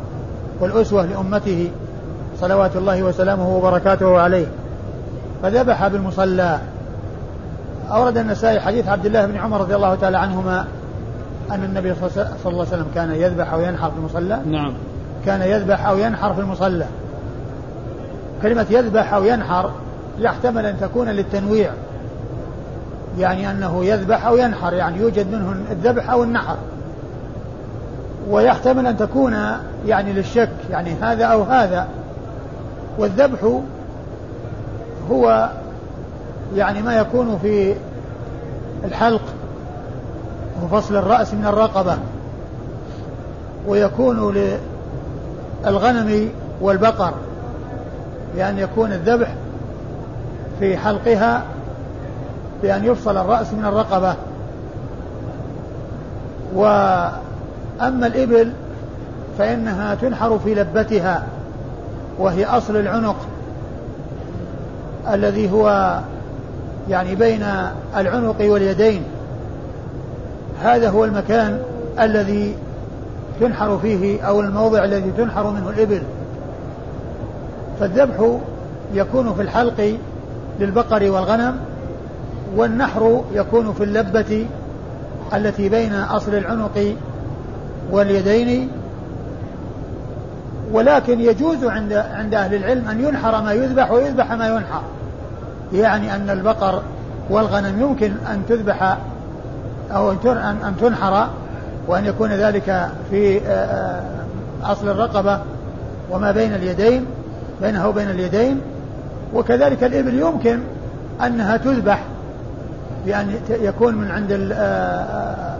[0.59, 1.71] والأسوة لأمته
[2.41, 4.45] صلوات الله وسلامه وبركاته عليه.
[5.43, 6.59] فذبح بالمصلى.
[7.91, 10.67] أورد النسائي حديث عبد الله بن عمر رضي الله تعالى عنهما
[11.51, 14.39] أن النبي صلى الله عليه وسلم كان يذبح أو ينحر في المصلى.
[14.45, 14.73] نعم.
[15.25, 16.85] كان يذبح أو ينحر في المصلى.
[18.41, 19.71] كلمة يذبح أو ينحر
[20.19, 21.71] يحتمل أن تكون للتنويع.
[23.17, 26.57] يعني أنه يذبح أو ينحر يعني يوجد منه الذبح أو النحر.
[28.29, 29.35] ويحتمل أن تكون
[29.87, 31.87] يعني للشك يعني هذا أو هذا.
[32.97, 33.59] والذبح
[35.11, 35.49] هو
[36.55, 37.75] يعني ما يكون في
[38.83, 39.21] الحلق
[40.63, 41.97] وفصل الرأس من الرقبة
[43.67, 44.33] ويكون
[45.65, 46.29] للغنم
[46.61, 47.13] والبقر
[48.35, 49.33] بأن يكون الذبح
[50.59, 51.43] في حلقها
[52.61, 54.15] بأن يفصل الرأس من الرقبة.
[56.55, 58.51] وأما الإبل
[59.37, 61.23] فإنها تنحر في لبتها
[62.19, 63.15] وهي أصل العنق.
[65.13, 65.99] الذي هو
[66.89, 67.45] يعني بين
[67.97, 69.03] العنق واليدين.
[70.61, 71.59] هذا هو المكان
[71.99, 72.55] الذي
[73.39, 76.01] تنحر فيه أو الموضع الذي تنحر منه الإبل.
[77.79, 78.37] فالذبح
[78.93, 79.97] يكون في الحلق
[80.59, 81.57] للبقر والغنم
[82.55, 84.45] والنحر يكون في اللبة
[85.33, 86.95] التي بين أصل العنق
[87.91, 88.69] واليدين.
[90.71, 94.81] ولكن يجوز عند عند أهل العلم أن ينحر ما يذبح ويذبح ما ينحر.
[95.73, 96.81] يعني أن البقر
[97.29, 98.97] والغنم يمكن أن تذبح
[99.91, 101.27] أو أن تنحر
[101.87, 104.01] وأن يكون ذلك في آه، آه،
[104.63, 105.39] أصل الرقبة
[106.11, 107.05] وما بين اليدين
[107.61, 108.61] بينها وبين اليدين.
[109.33, 110.59] وكذلك الإبل يمكن
[111.25, 112.03] أنها تذبح
[113.05, 115.55] بأن يكون من عند آه،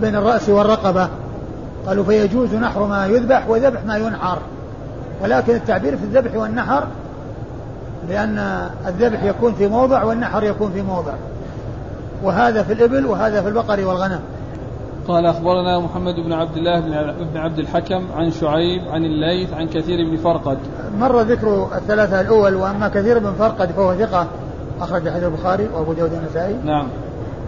[0.00, 1.08] بين الرأس والرقبة.
[1.86, 4.38] قالوا فيجوز نحر ما يذبح وذبح ما ينحر.
[5.22, 6.86] ولكن التعبير في الذبح والنحر
[8.08, 11.12] لأن الذبح يكون في موضع والنحر يكون في موضع.
[12.22, 14.20] وهذا في الإبل وهذا في البقر والغنم.
[15.08, 16.80] قال أخبرنا محمد بن عبد الله
[17.32, 20.58] بن عبد الحكم عن شعيب عن الليث عن كثير بن فرقد.
[20.98, 24.26] مر ذكر الثلاثة الأول وأما كثير بن فرقد فهو ثقة.
[24.80, 26.56] أخرج حديث البخاري وأبو داود والنسائي.
[26.64, 26.88] نعم.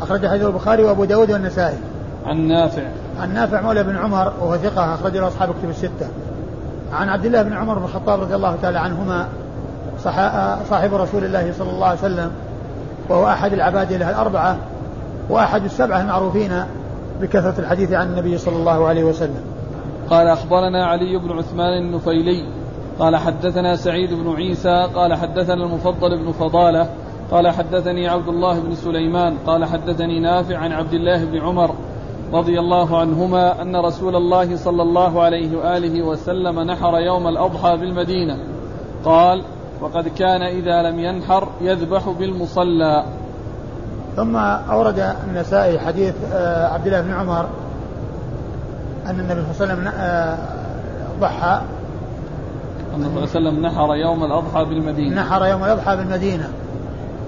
[0.01, 1.79] أخرج حديث البخاري وأبو داود والنسائي.
[2.27, 2.83] عن نافع.
[3.21, 6.09] عن نافع مولى بن عمر وهو ثقة أخرج له أصحاب كتب الستة.
[6.93, 9.29] عن عبد الله بن عمر بن الخطاب رضي الله تعالى عنهما
[10.71, 12.31] صاحب رسول الله صلى الله عليه وسلم
[13.09, 14.59] وهو أحد العباد له الأربعة
[15.31, 16.65] وأحد السبعة المعروفين
[17.21, 19.45] بكثرة الحديث عن النبي صلى الله عليه وسلم.
[20.11, 22.45] قال أخبرنا علي بن عثمان النفيلي
[22.99, 26.89] قال حدثنا سعيد بن عيسى قال حدثنا المفضل بن فضالة
[27.31, 31.75] قال حدثني عبد الله بن سليمان قال حدثني نافع عن عبد الله بن عمر
[32.33, 38.39] رضي الله عنهما أن رسول الله صلى الله عليه وآله وسلم نحر يوم الأضحى بالمدينة.
[39.05, 39.43] قال
[39.81, 43.05] وقد كان إذا لم ينحر يذبح بالمصلى.
[44.17, 47.47] ثم أورد النسائي حديث آه، عبد الله بن عمر
[49.07, 50.39] أن النبي صلى الله عليه وسلم آه،
[51.21, 51.61] ضحى.
[52.97, 55.23] النبي صلى الله عليه وسلم نحر يوم الأضحى بالمدينة.
[55.23, 56.51] نحر يوم الأضحى بالمدينة.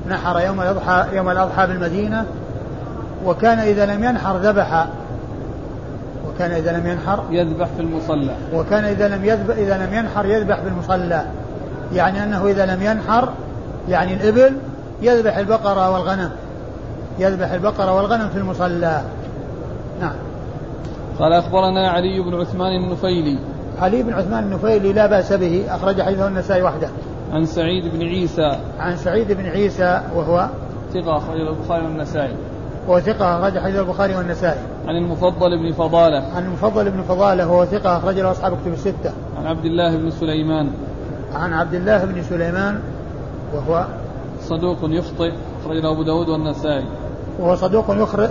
[0.09, 2.27] نحر يوم الأضحى يوم الأضحى بالمدينة.
[3.27, 4.87] وكان إذا لم ينحر ذبح.
[6.29, 8.37] وكان إذا لم ينحر يذبح في المصلى.
[8.55, 11.25] وكان إذا لم يذبح إذا لم ينحر يذبح في المصلى
[11.95, 13.29] يعني أنه إذا لم ينحر
[13.89, 14.57] يعني الإبل
[15.03, 16.31] يذبح البقرة والغنم
[17.19, 19.03] يذبح البقرة والغنم في المصلى
[20.01, 20.15] نعم
[21.19, 23.39] قال أخبرنا علي بن عثمان النفيلي
[23.81, 26.89] علي بن عثمان النفيلي لا بأس به أخرج حديثه النسائي وحده
[27.33, 30.49] عن سعيد بن عيسى عن سعيد بن عيسى وهو
[30.95, 32.35] ثقة أخرج البخاري والنسائي
[32.89, 34.61] هو ثقة أخرج حديث البخاري والنسائي.
[34.87, 36.23] عن المفضل بن فضالة.
[36.37, 39.13] عن المفضل بن فضالة وهو ثقة أخرج له أصحاب كتب الستة.
[39.39, 40.71] عن عبد الله بن سليمان.
[41.35, 42.81] عن عبد الله بن سليمان
[43.55, 43.87] وهو
[44.41, 46.85] صدوق يخطئ أخرج له أبو داود والنسائي.
[47.39, 47.85] وهو صدوق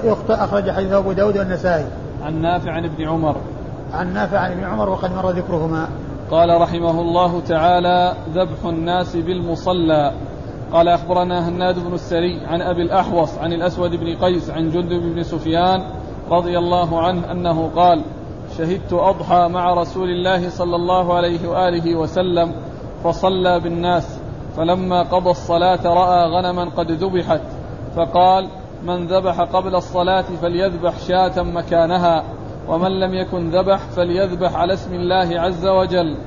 [0.03, 1.85] يخطئ أخرج حديث أبو داود والنسائي.
[2.23, 3.35] عن نافع عن ابن عمر.
[3.93, 5.89] عن نافع عن ابن عمر وقد مر ذكرهما.
[6.31, 10.13] قال رحمه الله تعالى ذبح الناس بالمصلى
[10.71, 15.23] قال أخبرنا هناد بن السري عن أبي الأحوص عن الأسود بن قيس عن جندب بن
[15.23, 15.83] سفيان
[16.31, 18.01] رضي الله عنه أنه قال
[18.57, 22.51] شهدت أضحى مع رسول الله صلى الله عليه وآله وسلم
[23.03, 24.19] فصلى بالناس
[24.57, 27.41] فلما قضى الصلاة رأى غنما قد ذبحت
[27.95, 28.49] فقال
[28.83, 32.23] من ذبح قبل الصلاة فليذبح شاة مكانها
[32.67, 36.17] ومن لم يكن ذبح فليذبح على اسم الله عز وجل.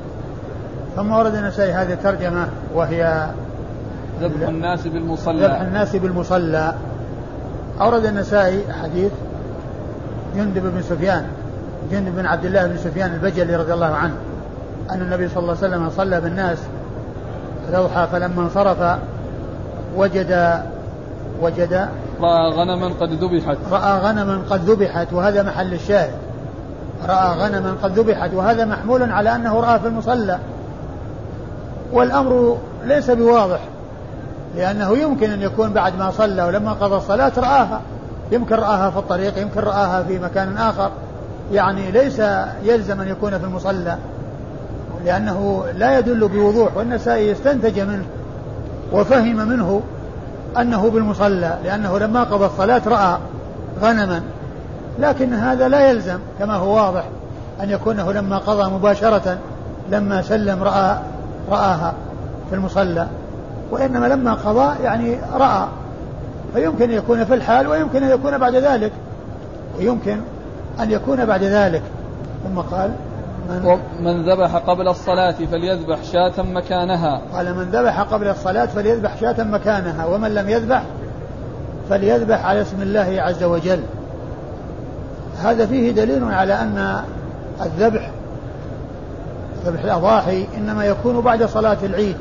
[0.96, 3.30] ثم ورد النسائي هذه الترجمة وهي
[4.20, 5.46] ذبح الناس بالمصلى.
[5.46, 6.74] ذبح الناس بالمصلى.
[7.80, 9.12] أورد النسائي حديث
[10.36, 11.26] جندب بن سفيان
[11.90, 14.14] جندب بن عبد الله بن سفيان البجلي رضي الله عنه.
[14.90, 16.58] أن النبي صلى الله عليه وسلم صلى بالناس
[17.68, 18.98] الأضحى فلما انصرف
[19.96, 20.62] وجد
[21.42, 21.88] وجد
[22.20, 23.56] رأى غنما قد ذبحت.
[23.70, 26.12] رأى غنما قد ذبحت وهذا محل الشاهد.
[27.08, 30.38] رأى غنما قد ذبحت وهذا محمول على أنه رأى في المصلى.
[31.92, 33.60] والأمر ليس بواضح
[34.56, 37.80] لأنه يمكن أن يكون بعد ما صلى ولما قضى الصلاة رآها.
[38.32, 40.90] يمكن رآها في الطريق يمكن رآها في مكان آخر.
[41.52, 42.22] يعني ليس
[42.62, 43.96] يلزم أن يكون في المصلى.
[45.04, 48.04] لأنه لا يدل بوضوح والنسائي استنتج منه
[48.92, 49.82] وفهم منه
[50.58, 53.18] أنه بالمصلى لأنه لما قضى الصلاة رأى
[53.82, 54.22] غنما.
[54.98, 57.04] لكن هذا لا يلزم كما هو واضح
[57.62, 59.38] أن يكونه لما قضى مباشرة
[59.90, 60.96] لما سلم رأى
[61.50, 61.94] رآها
[62.50, 63.06] في المصلى.
[63.70, 65.66] وإنما لما قضى يعني رأى.
[66.54, 68.92] فيمكن أن يكون في الحال ويمكن أن يكون بعد ذلك.
[69.78, 70.16] ويمكن
[70.80, 71.82] أن يكون بعد ذلك.
[72.44, 72.90] ثم قال
[74.00, 77.22] من, ذبح قبل الصلاة فليذبح شاة مكانها.
[77.34, 80.82] قال من ذبح قبل الصلاة فليذبح شاة مكانها ومن لم يذبح
[81.90, 83.80] فليذبح على اسم الله عز وجل.
[85.42, 87.02] هذا فيه دليل على أن
[87.62, 88.10] الذبح
[89.64, 92.16] ذبح الأضاحي إنما يكون بعد صلاة العيد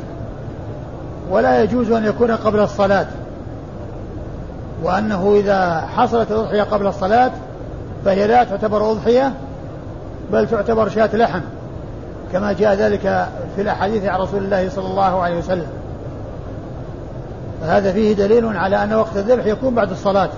[1.30, 3.08] ولا يجوز أن يكون قبل الصلاة.
[4.84, 7.32] وأنه إذا حصلت الأضحية قبل الصلاة
[8.06, 9.34] فهي لا تعتبر أضحية
[10.32, 11.41] بل تعتبر شاة لحم
[12.34, 15.67] كما جاء ذلك في الأحاديث عن رسول الله صلى الله عليه وسلم.
[17.62, 20.30] فهذا فيه دليل على أن وقت الذبح يكون بعد الصلاة.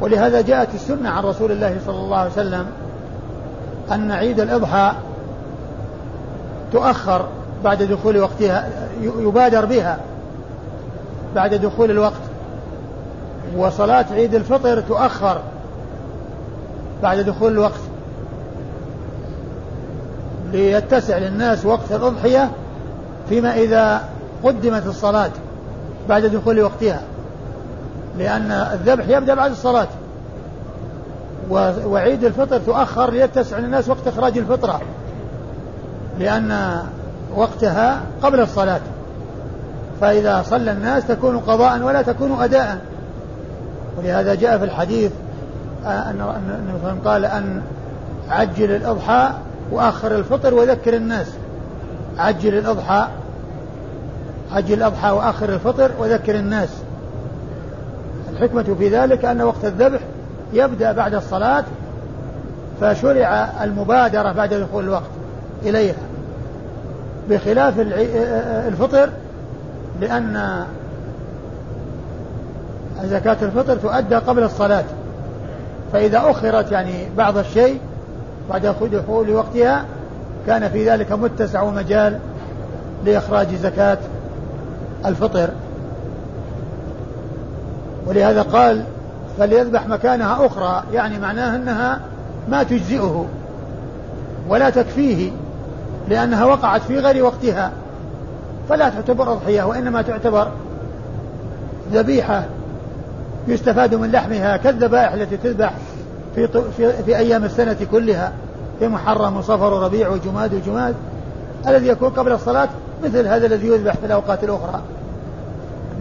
[0.00, 2.66] ولهذا جاءت السنة عن رسول الله صلى الله عليه وسلم
[3.92, 4.92] أن عيد الأضحى
[6.72, 7.26] تؤخر
[7.64, 8.68] بعد دخول وقتها
[9.02, 9.98] يبادر بها
[11.34, 12.22] بعد دخول الوقت.
[13.56, 15.40] وصلاة عيد الفطر تؤخر
[17.02, 17.80] بعد دخول الوقت.
[20.52, 22.50] ليتسع للناس وقت الأضحية
[23.28, 24.04] فيما إذا
[24.44, 25.30] قدمت الصلاة
[26.08, 27.00] بعد دخول وقتها.
[28.18, 29.88] لأن الذبح يبدأ بعد الصلاة.
[31.86, 34.80] وعيد الفطر تؤخر ليتسع للناس وقت إخراج الفطرة.
[36.18, 36.82] لأن
[37.36, 38.80] وقتها قبل الصلاة.
[40.00, 42.78] فإذا صلى الناس تكون قضاء ولا تكون أداء.
[43.98, 45.12] ولهذا جاء في الحديث
[45.84, 47.62] أن النبي قال أن
[48.30, 49.30] عجل الأضحى
[49.72, 51.26] وأخر الفطر وذكر الناس.
[52.18, 53.08] عجل الأضحى
[54.52, 56.68] عجل الأضحى وأخر الفطر وذكر الناس.
[58.32, 60.00] الحكمة في ذلك أن وقت الذبح
[60.52, 61.64] يبدأ بعد الصلاة
[62.80, 65.10] فشرع المبادرة بعد دخول الوقت
[65.62, 65.94] إليها.
[67.30, 67.74] بخلاف
[68.68, 69.10] الفطر
[70.00, 70.64] لأن
[73.04, 74.84] زكاة الفطر تؤدى قبل الصلاة.
[75.92, 77.80] فإذا أخرت يعني بعض الشيء
[78.50, 79.84] بعد دخول وقتها
[80.46, 82.18] كان في ذلك متسع ومجال
[83.04, 83.98] لإخراج زكاة
[85.06, 85.50] الفطر.
[88.06, 88.84] ولهذا قال
[89.38, 92.00] فليذبح مكانها أخرى يعني معناه أنها
[92.48, 93.26] ما تجزئه
[94.48, 95.30] ولا تكفيه
[96.08, 97.72] لأنها وقعت في غير وقتها.
[98.68, 100.48] فلا تعتبر أضحية وإنما تعتبر
[101.92, 102.44] ذبيحة
[103.48, 105.72] يستفاد من لحمها كالذبائح التي تذبح
[106.34, 108.32] في, في, في أيام السنة كلها
[108.78, 110.94] في محرم وصفر وربيع وجماد وجماد
[111.66, 112.68] الذي يكون قبل الصلاة
[113.04, 114.82] مثل هذا الذي يذبح في الأوقات الأخرى.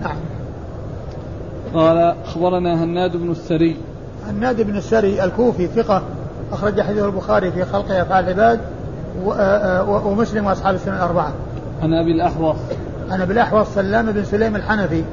[0.03, 0.15] نعم.
[1.73, 3.77] قال أخبرنا هناد بن السري.
[4.27, 6.01] هناد بن السري الكوفي ثقة
[6.51, 8.59] أخرج حديث البخاري في خلق أفعال العباد
[10.05, 11.31] ومسلم وأصحاب السنة الأربعة.
[11.81, 12.55] عن أبي الأحوص.
[13.11, 15.03] عن أبي الأحوص سلام بن سليم الحنفي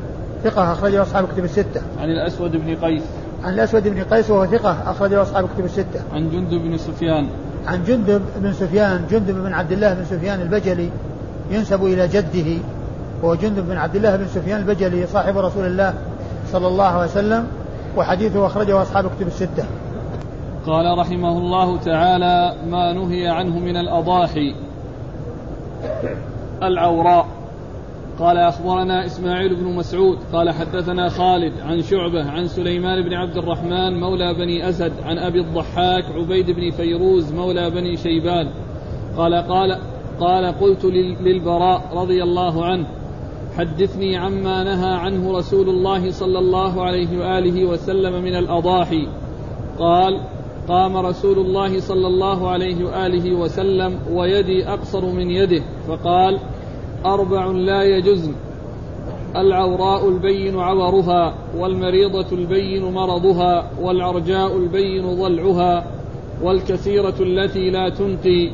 [0.44, 1.80] ثقة أخرجه أصحاب كتب الستة.
[2.00, 3.02] عن الأسود بن قيس.
[3.44, 6.00] عن الأسود بن قيس وهو ثقة أخرجه أصحاب كتب الستة.
[6.12, 7.28] عن جندب بن سفيان.
[7.66, 10.90] عن جندب بن سفيان جندب بن عبد الله بن سفيان البجلي
[11.50, 12.62] ينسب إلى جده
[13.22, 15.94] وهو جندب بن عبد الله بن سفيان البجلي صاحب رسول الله
[16.52, 17.46] صلى الله عليه وسلم
[17.96, 19.64] وحديثه أخرجه أصحاب كتب الستة.
[20.66, 24.54] قال رحمه الله تعالى ما نهي عنه من الأضاحي
[26.62, 27.26] العوراء
[28.18, 34.00] قال أخبرنا إسماعيل بن مسعود قال حدثنا خالد عن شعبة عن سليمان بن عبد الرحمن
[34.00, 38.48] مولى بني أسد عن أبي الضحاك عبيد بن فيروز مولى بني شيبان.
[39.16, 39.78] قال قال
[40.20, 40.84] قال قلت
[41.20, 42.86] للبراء رضي الله عنه
[43.56, 49.08] حدثني عما نهى عنه رسول الله صلى الله عليه وآله وسلم من الأضاحي.
[49.78, 50.20] قال
[50.68, 55.62] قام رسول الله صلى الله عليه وآله وسلم ويدي أقصر من يده.
[55.88, 56.38] فقال
[57.06, 58.34] أربع لا يجزن
[59.36, 65.84] العوراء البين عورها والمريضة البين مرضها والعرجاء البين ضلعها
[66.42, 68.50] والكثيرة التي لا تنقي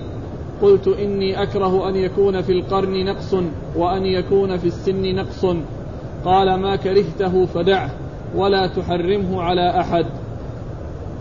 [0.63, 3.35] قلت إني أكره أن يكون في القرن نقص
[3.77, 5.47] وأن يكون في السن نقص.
[6.25, 7.91] قال ما كرهته فدعه
[8.37, 10.07] ولا تحرمه على أحد.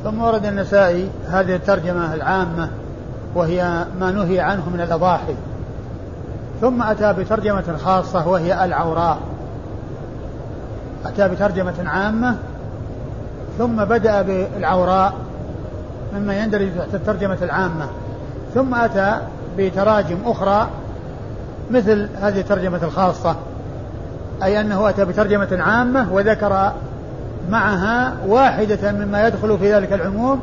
[0.03, 2.69] ثم ورد النسائي هذه الترجمة العامة
[3.35, 5.35] وهي ما نهي عنه من الأضاحي.
[6.63, 9.17] ثم أتى بترجمة خاصة وهي العوراء.
[11.05, 12.35] أتى بترجمة عامة
[13.57, 15.13] ثم بدأ بالعوراء
[16.13, 17.87] مما يندرج تحت الترجمة العامة.
[18.53, 19.17] ثم أتى
[19.57, 20.67] بتراجم أخرى
[21.71, 23.35] مثل هذه الترجمة الخاصة
[24.43, 26.71] أي أنه أتى بترجمة عامة وذكر
[27.49, 30.39] معها واحدة مما يدخل في ذلك العموم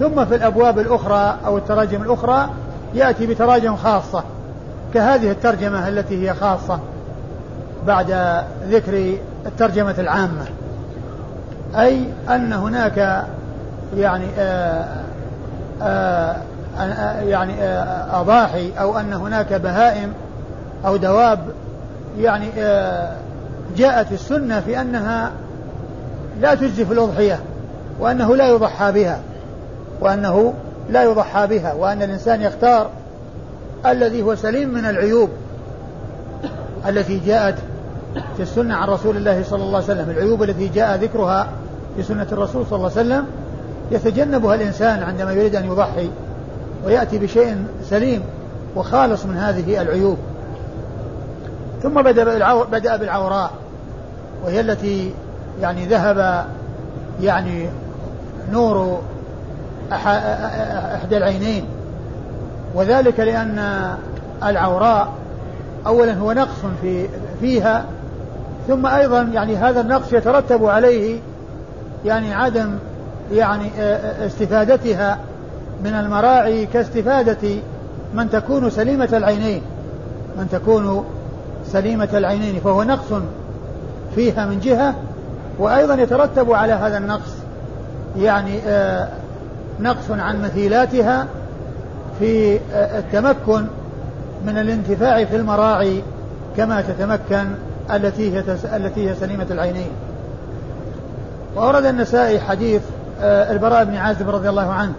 [0.00, 2.48] ثم في الأبواب الأخرى أو التراجم الأخرى
[2.94, 4.24] يأتي بتراجم خاصة.
[4.96, 6.78] كهذه الترجمة التي هي خاصة
[7.86, 8.10] بعد
[8.68, 10.44] ذكر الترجمة العامة
[11.76, 13.24] أي أن هناك
[13.96, 14.86] يعني آآ
[15.82, 16.36] آآ
[17.22, 20.12] يعني آآ أضاحي أو أن هناك بهائم
[20.86, 21.40] أو دواب
[22.18, 22.50] يعني
[23.76, 25.30] جاءت السنة في أنها
[26.40, 27.40] لا تجزي في الأضحية
[28.00, 29.18] وأنه لا يضحى بها
[30.00, 30.54] وأنه
[30.90, 32.90] لا يضحى بها وأن الإنسان يختار
[33.92, 35.30] الذي هو سليم من العيوب
[36.88, 37.54] التي جاءت
[38.36, 40.10] في السنة عن رسول الله صلى الله عليه وسلم.
[40.10, 41.48] العيوب التي جاء ذكرها
[41.96, 43.26] في سنة الرسول صلى الله عليه وسلم
[43.90, 46.10] يتجنبها الإنسان عندما يريد أن يضحي
[46.86, 48.22] ويأتي بشيء سليم
[48.76, 50.18] وخالص من هذه العيوب.
[51.82, 52.02] ثم
[52.70, 53.50] بدأ بالعوراء
[54.44, 55.14] وهي التي
[55.62, 56.46] يعني ذهب
[57.22, 57.68] يعني
[58.52, 59.00] نور
[59.92, 61.64] إحدى العينين.
[62.76, 63.86] وذلك لأن
[64.44, 65.08] العوراء
[65.86, 67.08] أولا هو نقص في
[67.40, 67.84] فيها
[68.68, 71.18] ثم أيضا يعني هذا النقص يترتب عليه
[72.04, 72.74] يعني عدم
[73.32, 73.70] يعني
[74.26, 75.18] استفادتها
[75.84, 77.48] من المراعي كاستفادة
[78.14, 79.62] من تكون سليمة العينين
[80.38, 81.04] من تكون
[81.66, 83.12] سليمة العينين فهو نقص
[84.14, 84.94] فيها من جهة
[85.58, 87.32] وأيضا يترتب على هذا النقص
[88.18, 89.08] يعني آه
[89.80, 91.26] نقص عن مثيلاتها
[92.18, 93.66] في آه التمكن
[94.46, 96.02] من الانتفاع في المراعي
[96.56, 97.46] كما تتمكن
[97.94, 98.44] التي هي
[98.76, 99.90] التي هي سليمة العينين.
[101.56, 102.82] وأورد النسائي حديث
[103.20, 104.92] آه البراء بن عازب رضي الله عنه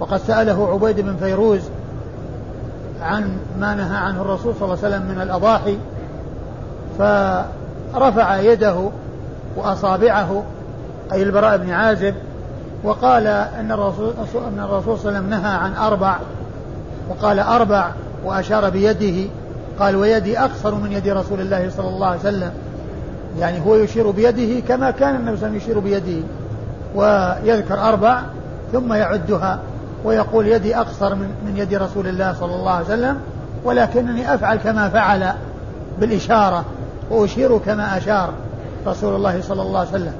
[0.00, 1.60] وقد سأله عبيد بن فيروز
[3.02, 5.78] عن ما نهى عنه الرسول صلى الله عليه وسلم من الأضاحي
[6.98, 8.88] فرفع يده
[9.56, 10.42] وأصابعه
[11.12, 12.14] أي البراء بن عازب
[12.84, 16.16] وقال أن الرسول أن الرسول صلى الله عليه وسلم نهى عن أربع
[17.10, 17.90] وقال أربع
[18.24, 19.30] وأشار بيده.
[19.80, 22.52] قال ويدي أقصر من يد رسول الله صلى الله عليه وسلم.
[23.38, 26.26] يعني هو يشير بيده كما كان النبي صلى الله عليه وسلم يشير بيده.
[26.94, 28.22] ويذكر أربع
[28.72, 29.58] ثم يعدها
[30.04, 33.18] ويقول يدي أقصر من, من يد رسول الله صلى الله عليه وسلم
[33.64, 35.32] ولكنني أفعل كما فعل
[36.00, 36.64] بالإشارة
[37.10, 38.30] وأشير كما أشار
[38.86, 40.14] رسول الله صلى الله عليه وسلم.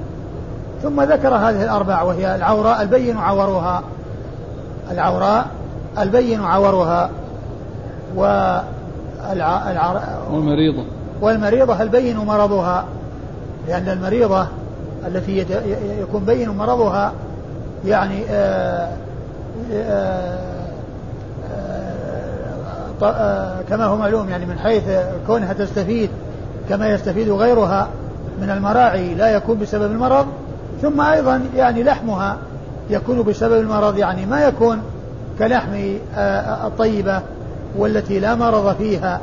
[0.82, 3.82] ثم ذكر هذه الأربع وهي العوراء البين عورها
[4.90, 5.46] العوراء
[5.98, 7.10] البين عورها
[8.16, 9.70] والع...
[10.32, 10.84] والمريضة.
[11.20, 12.84] والمريضة البين مرضها
[13.68, 14.46] لأن المريضة
[15.06, 15.46] التي
[16.00, 17.12] يكون بين مرضها
[17.86, 18.88] يعني آآ
[19.72, 20.38] آآ
[23.02, 24.82] آآ كما هو معلوم يعني من حيث
[25.26, 26.10] كونها تستفيد
[26.68, 27.88] كما يستفيد غيرها
[28.40, 30.26] من المراعي لا يكون بسبب المرض
[30.82, 32.36] ثم أيضا يعني لحمها
[32.90, 34.82] يكون بسبب المرض يعني ما يكون
[35.38, 35.96] كلحم
[36.66, 37.20] الطيبة
[37.78, 39.20] والتي لا مرض فيها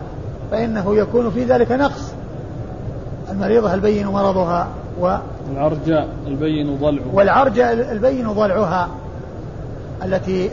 [0.51, 2.12] فإنه يكون في ذلك نقص.
[3.32, 4.68] المريضة البين مرضها
[5.01, 5.16] و
[5.51, 7.05] العرجاء البين ضلعها.
[7.14, 8.89] والعرجاء البين ضلعها
[10.05, 10.45] التي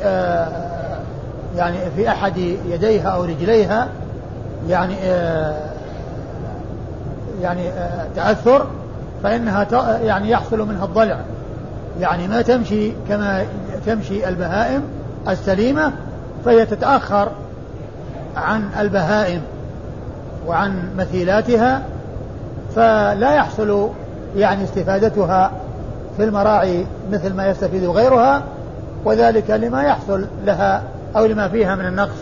[1.56, 2.36] يعني في أحد
[2.68, 3.88] يديها أو رجليها
[4.68, 4.94] يعني
[7.42, 7.62] يعني
[8.16, 8.66] تأثر
[9.22, 9.66] فإنها
[10.02, 11.20] يعني يحصل منها الضلع.
[12.00, 13.44] يعني ما تمشي كما
[13.86, 14.82] تمشي البهائم
[15.28, 15.92] السليمة
[16.44, 17.28] فهي تتأخر
[18.36, 19.42] عن البهائم
[20.46, 21.82] وعن مثيلاتها
[22.76, 23.88] فلا يحصل
[24.36, 25.50] يعني استفادتها
[26.16, 28.42] في المراعي مثل ما يستفيد غيرها
[29.04, 30.82] وذلك لما يحصل لها
[31.16, 32.18] أو لما فيها من النقص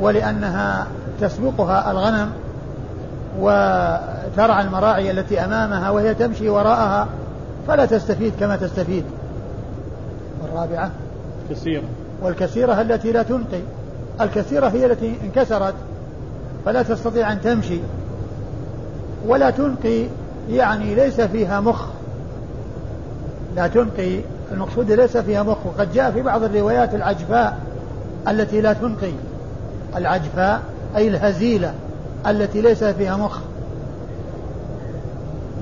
[0.00, 0.86] ولأنها
[1.20, 2.30] تسبقها الغنم
[3.40, 7.08] وترعى المراعي التي أمامها وهي تمشي وراءها
[7.68, 9.04] فلا تستفيد كما تستفيد.
[10.44, 10.90] الرابعة
[11.50, 11.82] كثيرة
[12.22, 13.60] والكثيرة التي لا تنقي
[14.20, 15.74] الكثيرة هي التي انكسرت
[16.64, 17.78] فلا تستطيع أن تمشي.
[19.26, 20.06] ولا تنقي
[20.50, 21.86] يعني ليس فيها مخ.
[23.56, 24.20] لا تنقي
[24.52, 25.66] المقصود ليس فيها مخ.
[25.66, 27.58] وقد جاء في بعض الروايات العجفاء
[28.28, 29.12] التي لا تنقي
[29.96, 30.60] العجفاء
[30.96, 31.74] أي الهزيلة
[32.26, 33.38] التي ليس فيها مخ.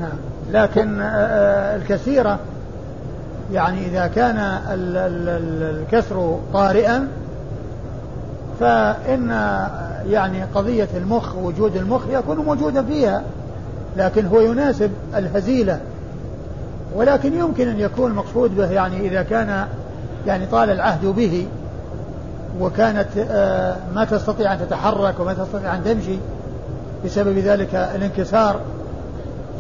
[0.01, 0.19] نعم.
[0.53, 2.39] لكن آه، آه، الكثيرة
[3.53, 7.09] يعني إذا كان الكسر طارئا
[8.61, 9.29] فإن
[10.11, 13.23] يعني قضية المخ وجود المخ يكون موجودا فيها
[13.97, 15.81] لكن هو يناسب الهزيلة
[16.95, 19.67] ولكن يمكن أن يكون المقصود به يعني إذا كان
[20.27, 21.47] يعني طال العهد به
[22.61, 26.19] وكانت آه، ما تستطيع أن تتحرك وما تستطيع أن تمشي
[27.05, 28.61] بسبب ذلك الانكسار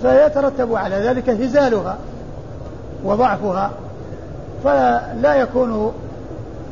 [0.03, 1.97] فيترتب على ذلك هزالها
[3.05, 3.70] وضعفها
[4.64, 5.92] فلا يكون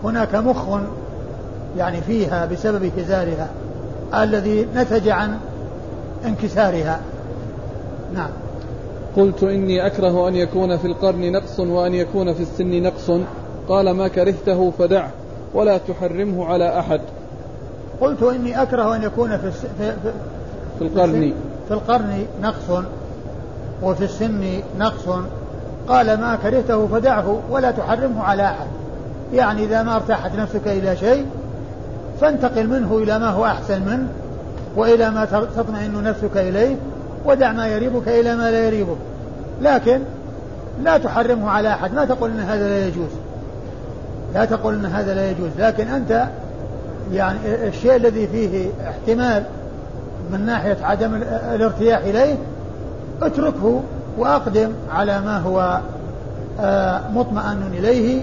[0.05, 0.81] هناك مخ
[1.77, 3.49] يعني فيها بسبب هزالها
[4.15, 5.39] الذي نتج عن
[6.25, 7.01] انكسارها.
[8.15, 8.31] نعم.
[9.17, 13.11] قلت إني أكره أن يكون في القرن نقص وأن يكون في السن نقص.
[13.69, 15.11] قال ما كرهته فدعه
[15.55, 17.01] ولا تحرمه على أحد.
[18.01, 20.13] قلت إني أكره أن يكون في, في, في,
[20.79, 21.33] في القرن.
[21.69, 22.85] في القرن نقص
[23.83, 25.09] وفي السن نقص.
[25.89, 28.67] قال ما كرهته فدعه ولا تحرمه على أحد.
[29.33, 31.27] يعني إذا ما ارتاحت نفسك إلى شيء
[32.21, 34.07] فانتقل منه إلى ما هو أحسن منه
[34.77, 35.25] وإلى ما
[35.57, 36.77] تطمئن نفسك إليه
[37.25, 38.97] ودع ما يريبك إلى ما لا يريبك.
[39.63, 40.01] لكن
[40.83, 41.95] لا تحرمه على أحد.
[41.95, 43.11] ما تقول أن هذا لا يجوز.
[44.35, 45.51] لا تقول أن هذا لا يجوز.
[45.59, 46.27] لكن أنت
[47.13, 49.43] يعني الشيء الذي فيه احتمال
[50.33, 51.15] من ناحية عدم
[51.55, 52.35] الارتياح إليه
[53.23, 53.83] اتركه
[54.19, 55.81] وأقدم على ما هو
[56.61, 58.23] آه، مطمئن إليه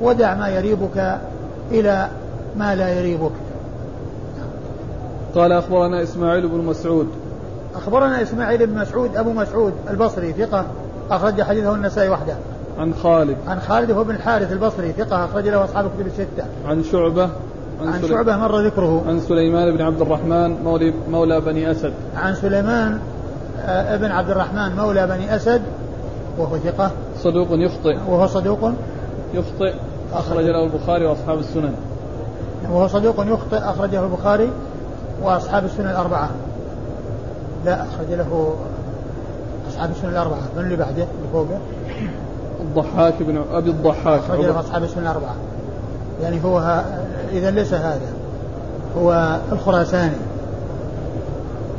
[0.00, 1.18] ودع ما يريبك
[1.70, 2.08] إلى
[2.56, 3.32] ما لا يريبك.
[5.34, 7.08] قال أخبرنا إسماعيل بن مسعود.
[7.74, 10.64] أخبرنا إسماعيل بن مسعود أبو مسعود البصري ثقة
[11.10, 12.34] أخرج حديثه النسائي وحده.
[12.78, 13.36] عن خالد.
[13.48, 16.44] عن خالد هو بن الحارث البصري ثقة أخرج له أصحاب الكتب الستة.
[16.68, 17.30] عن شعبة.
[17.80, 19.04] عن, عن شعبة مر ذكره.
[19.08, 21.92] عن سليمان بن عبد الرحمن مولى, مولى بني أسد.
[22.16, 22.98] عن سليمان
[23.70, 25.62] ابن عبد الرحمن مولى بني أسد
[26.38, 26.90] وهو ثقة.
[27.18, 27.96] صدوق يخطئ.
[28.08, 28.72] وهو صدوق.
[29.34, 29.74] يخطئ
[30.12, 31.74] أخرج له البخاري وأصحاب السنن.
[32.70, 34.50] وهو صدوق يخطئ أخرجه البخاري
[35.22, 36.30] وأصحاب السنن الأربعة.
[37.64, 38.54] لا أخرج له
[39.68, 40.40] أصحاب السنن الأربعة.
[40.56, 41.58] من اللي بعده؟ اللي فوقه؟
[42.60, 44.20] الضحاك بن أبي الضحاك.
[44.20, 45.34] أخرج له أصحاب السنن الأربعة.
[46.22, 46.84] يعني هو ها
[47.32, 48.12] إذا ليس هذا
[48.98, 50.16] هو الخراساني.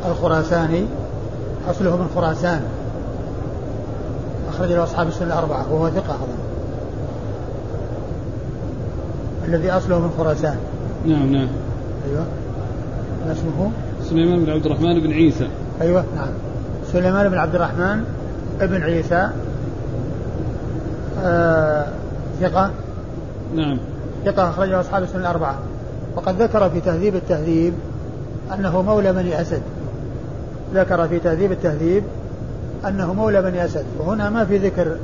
[0.08, 0.86] الخراساني
[1.70, 2.62] أصله من خراسان.
[4.50, 6.42] أخرج له أصحاب السنن الأربعة وهو ثقة أظن
[9.48, 10.58] الذي أصله من خراسان.
[11.06, 11.48] نعم نعم.
[12.10, 12.26] أيوه.
[13.26, 13.72] ما اسمه؟
[14.10, 15.48] سليمان بن عبد الرحمن بن عيسى.
[15.82, 16.30] أيوه نعم.
[16.94, 18.04] سليمان بن عبد الرحمن
[18.60, 19.30] بن عيسى.
[21.24, 21.88] آه
[22.42, 22.72] ثقة.
[23.56, 23.78] نعم.
[24.26, 25.56] ثقة أخرجه أصحاب السنة الأربعة.
[26.16, 27.74] وقد ذكر في تهذيب التهذيب
[28.54, 29.62] أنه مولى بني أسد.
[30.74, 32.04] ذكر في تهذيب التهذيب
[32.88, 34.98] أنه مولى بني أسد وهنا ما في ذكر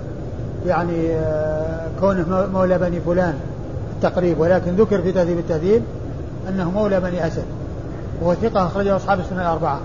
[0.65, 3.33] يعني آه، كونه مولى بني فلان
[3.95, 5.81] التقريب ولكن ذكر في تهذيب التهذيب
[6.49, 7.45] أنه مولى بني أسد
[8.21, 9.79] وهو ثقة أخرجه أصحاب السنة الأربعة.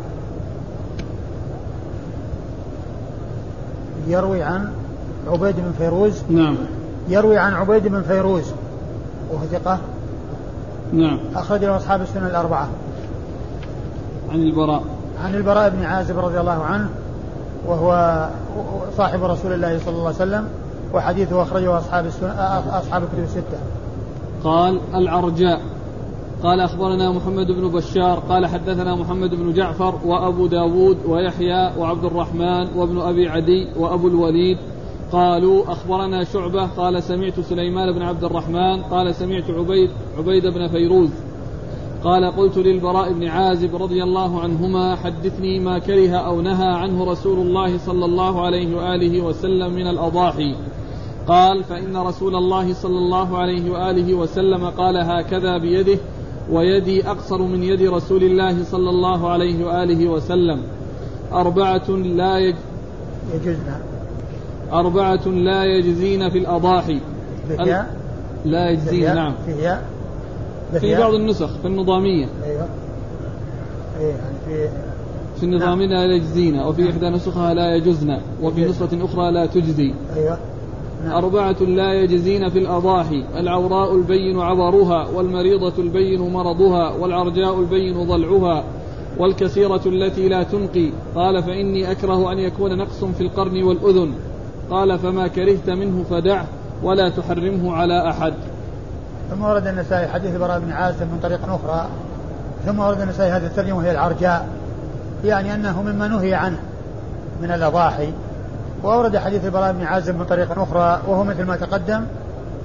[4.09, 4.69] يروي عن
[5.29, 6.23] عبيد بن فيروز.
[6.31, 6.57] نعم.
[7.09, 8.45] يروي عن عبيد بن فيروز
[9.33, 9.79] وهو ثقة
[10.93, 11.19] نعم.
[11.35, 12.69] أخرج له أصحاب السنة الأربعة.
[14.33, 14.83] عن البراء.
[15.25, 16.89] عن البراء بن عازب رضي الله عنه
[17.67, 18.29] وهو
[18.97, 20.49] صاحب رسول الله صلى الله عليه وسلم
[20.95, 22.33] وحديثه أخرجه أصحاب السنة
[22.79, 23.59] أصحاب الكتب الستة.
[24.45, 25.61] قال العرجاء.
[26.43, 32.67] قال أخبرنا محمد بن بشار قال حدثنا محمد بن جعفر وأبو داود ويحيى وعبد الرحمن
[32.77, 34.59] وابن أبي عدي وأبو الوليد.
[35.13, 41.11] قالوا أخبرنا شعبة قال سمعت سليمان بن عبد الرحمن قال سمعت عبيد عبيد بن فيروز.
[42.05, 47.39] قال قلت للبراء بن عازب رضي الله عنهما حدثني ما كره أو نهى عنه رسول
[47.39, 50.55] الله صلى الله عليه وآله وسلم من الأضاحي.
[51.29, 55.99] قال فإن رسول الله صلى الله عليه وآله وسلم قال هكذا بيده
[56.53, 60.61] ويدي أقصر من يد رسول الله صلى الله عليه وآله وسلم.
[61.33, 62.57] أربعة لا يج...
[63.35, 63.73] يجزن.
[64.73, 67.01] أربعة لا يجزين في الأضاحي.
[67.51, 67.85] ال...
[68.45, 69.35] لا يجزين نعم.
[70.81, 72.29] في بعض النسخ في النظامية.
[72.45, 72.69] أيوه.
[74.01, 74.69] إيه يعني في
[75.37, 79.95] في النظامية لا يجزين وفي إحدى نسخها لا يجزن وفي نسخة أخرى لا تجزي.
[80.17, 80.39] أيوه.
[81.05, 81.13] نعم.
[81.13, 88.65] أربعة لا يجزين في الأضاحي العوراء البين عبرها والمريضة البين مرضها والعرجاء البين ضلعها
[89.19, 90.91] والكثيرة التي لا تنقي.
[91.15, 94.13] قال فإني أكره أن يكون نقص في القرن والأذن.
[94.71, 96.47] قال فما كرهت منه فدعه
[96.83, 98.35] ولا تحرمه على أحد.
[99.33, 101.89] ثم ورد النسائي حديث البراء بن عازم من طريق أخرى
[102.67, 104.47] ثم ورد النسائي هذه الترجمة وهي العرجاء
[105.25, 106.59] يعني أنه مما نهي عنه
[107.43, 108.13] من الأضاحي
[108.83, 112.05] وأورد حديث البراء بن عازم من طريق أخرى وهو مثل ما تقدم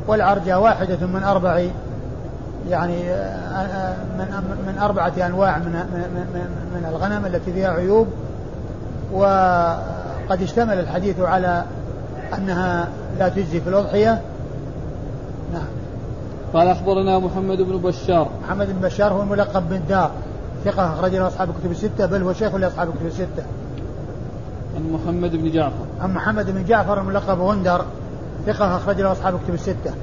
[0.08, 1.66] والعرجاء واحدة من أربع
[2.70, 3.04] يعني
[4.18, 4.28] من
[4.68, 8.08] من أربعة أنواع من من من الغنم التي فيها عيوب
[9.14, 11.64] وقد اشتمل الحديث على
[12.38, 12.88] أنها
[13.20, 14.22] لا تجزي في الأضحية.
[15.54, 15.87] نعم.
[16.54, 18.30] قال أخبرنا محمد بن بشار.
[18.44, 20.12] محمد بن بشار هو الملقب بن دار
[20.66, 23.44] ثقة أخرج له أصحاب الكتب الستة بل هو شيخ لأصحاب الكتب الستة.
[24.76, 25.86] عن محمد بن جعفر.
[26.02, 27.82] عن محمد بن جعفر الملقب غندر
[28.46, 29.94] ثقة أخرج له أصحاب الكتب الستة.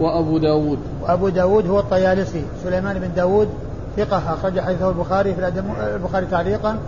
[0.00, 0.78] وأبو داود.
[1.02, 2.42] وأبو داود هو الطيالسي.
[2.64, 3.48] سليمان بن داود
[3.96, 5.48] ثقة أخرج حديثه البخاري في
[5.94, 6.78] البخاري تعليقا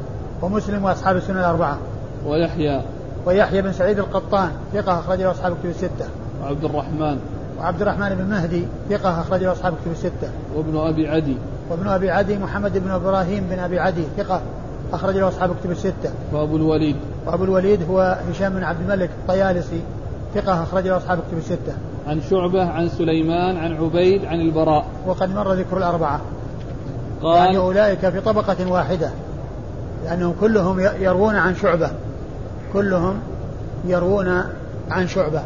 [0.42, 1.78] ومسلم وأصحاب السنن الأربعة.
[2.26, 2.82] ويحيى.
[3.26, 6.08] ويحيى بن سعيد القطان ثقة أخرج له أصحاب الكتب الستة.
[6.42, 7.18] وعبد الرحمن.
[7.60, 10.30] وعبد الرحمن بن مهدي ثقة أخرج له أصحاب الكتب الستة.
[10.56, 11.36] وابن أبي عدي.
[11.70, 14.40] وابن أبي عدي محمد بن إبراهيم بن أبي عدي ثقة
[14.92, 16.10] أخرج له أصحاب الكتب الستة.
[16.32, 16.96] وأبو الوليد.
[17.26, 19.80] وأبو الوليد هو هشام بن عبد الملك الطيالسي
[20.34, 21.72] ثقة أخرج له أصحاب الكتب الستة.
[22.06, 24.84] عن شعبة عن سليمان عن عبيد عن البراء.
[25.06, 26.20] وقد مر ذكر الأربعة.
[27.22, 29.10] قال يعني أولئك في طبقة واحدة.
[30.04, 31.90] لأنهم كلهم يروون عن شعبة.
[32.72, 33.20] كلهم
[33.84, 34.42] يروون
[34.90, 35.42] عن شعبة.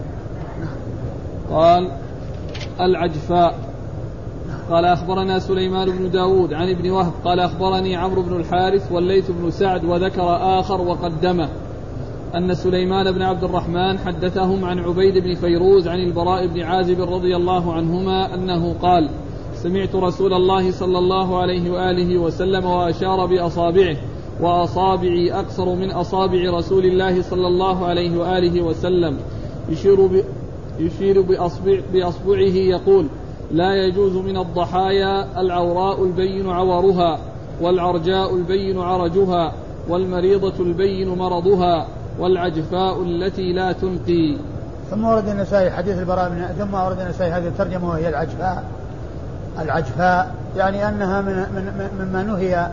[1.51, 1.91] قال
[2.81, 3.75] العجفاء
[4.71, 9.51] قال أخبرنا سليمان بن داود عن ابن وهب قال أخبرني عمرو بن الحارث والليث بن
[9.51, 11.49] سعد وذكر آخر وقدمه
[12.35, 17.37] أن سليمان بن عبد الرحمن حدثهم عن عبيد بن فيروز عن البراء بن عازب رضي
[17.37, 19.11] الله عنهما أنه قال
[19.55, 23.97] سمعت رسول الله صلى الله عليه وآله وسلم وأشار بأصابعه
[24.41, 29.19] وأصابعي أقصر من أصابع رسول الله صلى الله عليه وآله وسلم
[29.69, 30.25] يشير.
[30.79, 31.81] يشير بأصبع...
[31.93, 33.07] بأصبعه يقول
[33.53, 37.19] لا يجوز من الضحايا العوراء البين عورها
[37.61, 39.53] والعرجاء البين عرجها
[39.89, 41.87] والمريضة البين مرضها
[42.19, 44.37] والعجفاء التي لا تنقي.
[44.91, 48.65] ثم ورد النسائي حديث البراء من ثم ورد النسائي هذه الترجمة وهي العجفاء.
[49.59, 52.71] العجفاء يعني أنها من من مما نهي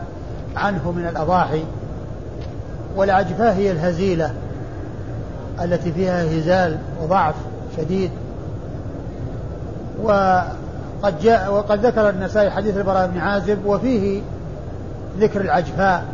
[0.56, 1.64] عنه من الأضاحي.
[2.96, 4.34] والعجفاء هي الهزيلة
[5.62, 7.34] التي فيها هزال وضعف.
[7.76, 8.10] شديد.
[10.02, 14.22] وقد جاء وقد ذكر النسائي حديث البراء بن عازب وفيه
[15.18, 16.04] ذكر العجفاء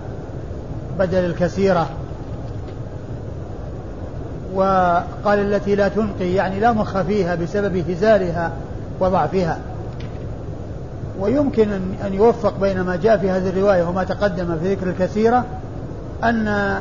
[0.99, 1.87] بدل الكثيرة.
[4.55, 8.53] وقال التي لا تنقي يعني لا مخ فيها بسبب هزالها
[9.01, 9.59] وضعفها
[11.21, 11.73] ويمكن
[12.07, 15.45] أن يوفق بين ما جاء في هذه الرواية وما تقدم في ذكر الكثيرة
[16.25, 16.79] أن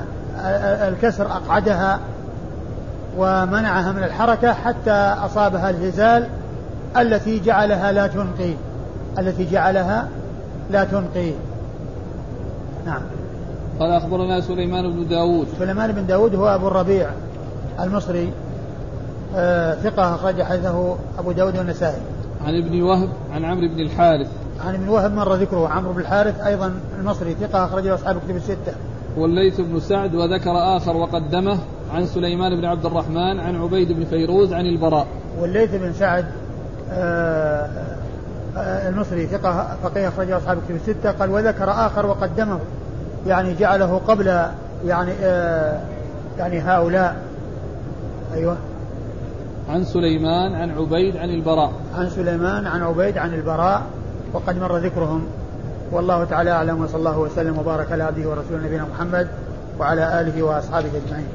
[0.87, 1.99] الكسر أقعدها
[3.17, 6.27] ومنعها من الحركة حتى أصابها الهزال
[6.97, 8.53] التي جعلها لا تنقي
[9.19, 10.07] التي جعلها
[10.71, 11.31] لا تنقي.
[12.85, 13.01] نعم.
[13.79, 15.47] قال أخبرنا سليمان بن داود.
[15.59, 17.09] سليمان بن داود هو أبو الربيع
[17.79, 18.31] المصري
[19.35, 22.01] آه ثقة أخرج حديثه أبو داود والنسائي.
[22.45, 24.27] عن ابن وهب عن عمرو بن الحارث.
[24.65, 28.73] عن ابن وهب مر ذكره عمرو بن الحارث أيضا المصري ثقة أخرجه أصحاب الكتب الستة.
[29.17, 31.57] والليث بن سعد وذكر آخر وقدمه.
[31.93, 35.07] عن سليمان بن عبد الرحمن عن عبيد بن فيروز عن البراء.
[35.39, 36.25] والليث بن سعد
[36.91, 37.69] آه
[38.57, 41.11] آه المصري ثقة فقيه أخرجه أصحاب الكتب الستة.
[41.11, 42.59] قال وذكر آخر وقدمه
[43.27, 44.27] يعني جعله قبل
[44.85, 45.79] يعني آه
[46.37, 47.15] يعني هؤلاء.
[48.33, 48.57] أيوه.
[49.69, 51.71] عن سليمان عن عبيد عن البراء.
[51.97, 53.81] عن سليمان عن عبيد عن البراء.
[54.33, 55.27] وقد مر ذكرهم.
[55.91, 59.27] والله تعالى أعلم وصلى الله وسلم وبارك على عبده ورسوله نبينا محمد
[59.79, 61.27] وعلى آله وأصحابه أجمعين.